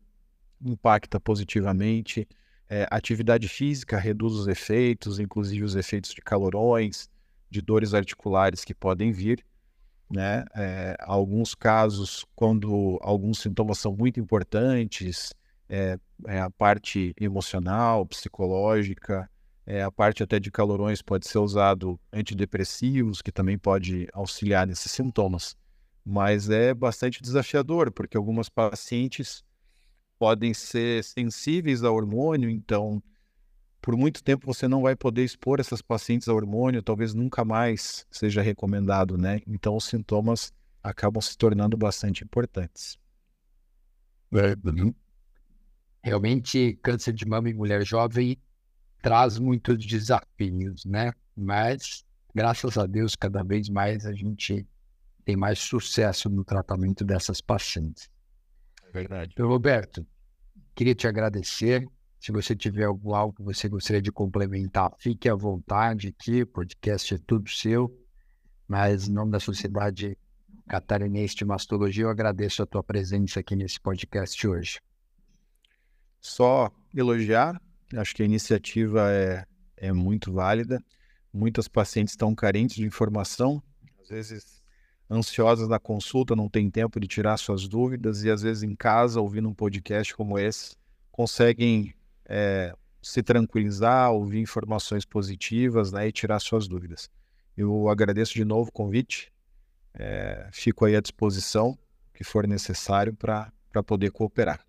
impacta 0.62 1.20
positivamente, 1.20 2.28
é, 2.70 2.88
atividade 2.92 3.48
física 3.48 3.98
reduz 3.98 4.34
os 4.34 4.48
efeitos, 4.48 5.20
inclusive 5.20 5.64
os 5.64 5.76
efeitos 5.76 6.14
de 6.14 6.22
calorões, 6.22 7.10
de 7.50 7.62
dores 7.62 7.94
articulares 7.94 8.64
que 8.64 8.74
podem 8.74 9.12
vir. 9.12 9.44
Né? 10.10 10.46
É, 10.56 10.96
alguns 11.02 11.54
casos, 11.54 12.26
quando 12.36 12.98
alguns 13.02 13.40
sintomas 13.40 13.80
são 13.80 13.96
muito 13.96 14.20
importantes, 14.20 15.34
é, 15.68 16.00
é 16.28 16.40
a 16.40 16.50
parte 16.50 17.14
emocional, 17.20 18.06
psicológica, 18.06 19.30
é, 19.70 19.84
a 19.84 19.92
parte 19.92 20.24
até 20.24 20.40
de 20.40 20.50
calorões 20.50 21.00
pode 21.00 21.28
ser 21.28 21.38
usado 21.38 22.00
antidepressivos, 22.12 23.22
que 23.22 23.32
também 23.32 23.56
pode 23.56 24.08
auxiliar 24.12 24.66
nesses 24.66 24.92
sintomas. 24.92 25.56
Mas 26.04 26.50
é 26.50 26.74
bastante 26.74 27.22
desafiador, 27.22 27.92
porque 27.92 28.18
algumas 28.18 28.50
pacientes 28.50 29.44
podem 30.18 30.56
ser 30.56 31.04
sensíveis 31.04 31.84
ao 31.84 31.94
hormônio, 31.94 32.50
então 32.50 33.00
por 33.80 33.96
muito 33.96 34.24
tempo 34.24 34.48
você 34.48 34.68
não 34.68 34.82
vai 34.82 34.96
poder 34.96 35.24
expor 35.24 35.60
essas 35.60 35.84
pacientes 35.84 36.28
ao 36.28 36.36
hormônio, 36.36 36.82
talvez 36.82 37.14
nunca 37.14 37.46
mais 37.46 38.08
seja 38.10 38.42
recomendado, 38.42 39.20
né? 39.20 39.40
Então 39.46 39.78
os 39.78 39.86
sintomas 39.86 40.52
acabam 40.82 41.22
se 41.22 41.38
tornando 41.38 41.78
bastante 41.78 42.24
importantes. 42.24 42.98
É, 44.34 44.56
uhum. 44.68 44.92
Realmente, 46.04 46.74
câncer 46.82 47.14
de 47.14 47.28
mama 47.28 47.52
em 47.52 47.54
mulher 47.54 47.86
jovem 47.86 48.36
traz 49.02 49.40
muitos 49.40 49.86
desafios, 49.86 50.86
né? 50.86 51.14
Mas, 51.36 52.04
graças 52.34 52.78
a 52.78 52.86
Deus, 52.86 53.16
cada 53.16 53.44
vez 53.44 53.70
mais 53.70 54.06
a 54.06 54.14
gente 54.14 54.68
tem 55.26 55.36
mais 55.36 55.60
sucesso 55.60 56.30
no 56.30 56.44
tratamento 56.44 57.04
dessas 57.06 57.42
pacientes. 57.42 58.10
É 58.88 58.92
verdade. 58.92 59.32
Então, 59.34 59.48
Roberto, 59.48 60.06
queria 60.76 60.96
te 60.96 61.08
agradecer. 61.08 61.88
Se 62.20 62.32
você 62.32 62.56
tiver 62.56 62.86
algo 62.86 63.34
que 63.34 63.44
você 63.44 63.70
gostaria 63.70 64.02
de 64.02 64.12
complementar, 64.12 64.92
fique 65.00 65.30
à 65.30 65.36
vontade 65.36 66.10
aqui, 66.10 66.42
o 66.42 66.48
podcast 66.48 67.14
é 67.14 67.18
tudo 67.26 67.50
seu. 67.50 67.96
Mas, 68.68 69.08
em 69.08 69.14
nome 69.14 69.32
da 69.32 69.40
Sociedade 69.40 70.18
Catarinense 70.68 71.36
de 71.36 71.46
Mastologia, 71.46 72.04
eu 72.04 72.10
agradeço 72.10 72.62
a 72.62 72.66
tua 72.66 72.84
presença 72.84 73.40
aqui 73.40 73.56
nesse 73.56 73.80
podcast 73.80 74.46
hoje. 74.48 74.80
Só 76.20 76.70
elogiar 76.94 77.60
Acho 77.96 78.16
que 78.16 78.22
a 78.22 78.26
iniciativa 78.26 79.12
é, 79.12 79.46
é 79.78 79.92
muito 79.92 80.32
válida. 80.32 80.84
Muitas 81.34 81.68
pacientes 81.68 82.14
estão 82.14 82.34
carentes 82.34 82.76
de 82.76 82.86
informação, 82.86 83.62
às 84.02 84.10
vezes 84.10 84.60
ansiosas 85.10 85.68
na 85.68 85.80
consulta, 85.80 86.36
não 86.36 86.48
tem 86.48 86.70
tempo 86.70 87.00
de 87.00 87.08
tirar 87.08 87.38
suas 87.38 87.68
dúvidas 87.68 88.24
e 88.24 88.30
às 88.30 88.44
vezes 88.44 88.62
em 88.64 88.76
casa, 88.76 89.20
ouvindo 89.20 89.50
um 89.50 89.54
podcast 89.54 90.16
como 90.16 90.38
esse, 90.38 90.76
conseguem 91.12 91.94
é, 92.26 92.74
se 93.02 93.24
tranquilizar, 93.24 94.12
ouvir 94.12 94.40
informações 94.40 95.06
positivas 95.06 95.92
né, 95.92 96.08
e 96.08 96.12
tirar 96.12 96.40
suas 96.40 96.68
dúvidas. 96.68 97.10
Eu 97.58 97.90
agradeço 97.90 98.34
de 98.34 98.46
novo 98.46 98.70
o 98.70 98.72
convite, 98.72 99.34
é, 99.94 100.48
fico 100.52 100.86
aí 100.86 100.96
à 100.96 101.02
disposição, 101.02 101.78
que 102.14 102.24
for 102.24 102.48
necessário, 102.48 103.14
para 103.16 103.52
poder 103.86 104.12
cooperar. 104.12 104.64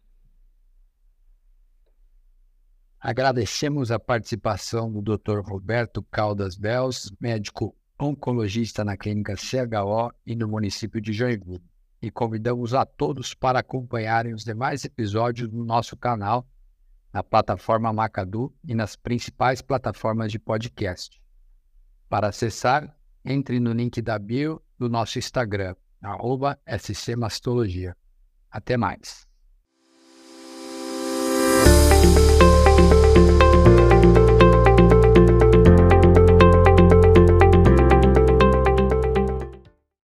Agradecemos 3.01 3.91
a 3.91 3.99
participação 3.99 4.93
do 4.93 5.01
Dr. 5.01 5.41
Roberto 5.41 6.03
Caldas 6.03 6.55
Bels, 6.55 7.11
médico 7.19 7.75
oncologista 7.99 8.85
na 8.85 8.95
clínica 8.95 9.37
CHO 9.37 10.13
e 10.27 10.37
no 10.37 10.47
município 10.47 11.01
de 11.01 11.11
Joinville. 11.11 11.63
E 12.03 12.11
convidamos 12.11 12.75
a 12.75 12.85
todos 12.85 13.33
para 13.33 13.61
acompanharem 13.61 14.35
os 14.35 14.45
demais 14.45 14.85
episódios 14.85 15.49
do 15.49 15.65
nosso 15.65 15.97
canal 15.97 16.47
na 17.11 17.23
plataforma 17.23 17.91
Macadu 17.91 18.55
e 18.67 18.75
nas 18.75 18.97
principais 18.97 19.63
plataformas 19.63 20.31
de 20.31 20.39
podcast. 20.39 21.19
Para 22.07 22.29
acessar, 22.29 22.95
entre 23.25 23.59
no 23.59 23.73
link 23.73 24.03
da 24.03 24.19
bio 24.19 24.61
do 24.79 24.91
nosso 24.91 25.19
Instagram, 25.19 25.75
arroba 26.03 26.59
scmastologia. 26.67 27.97
Até 28.51 28.77
mais. 28.77 29.30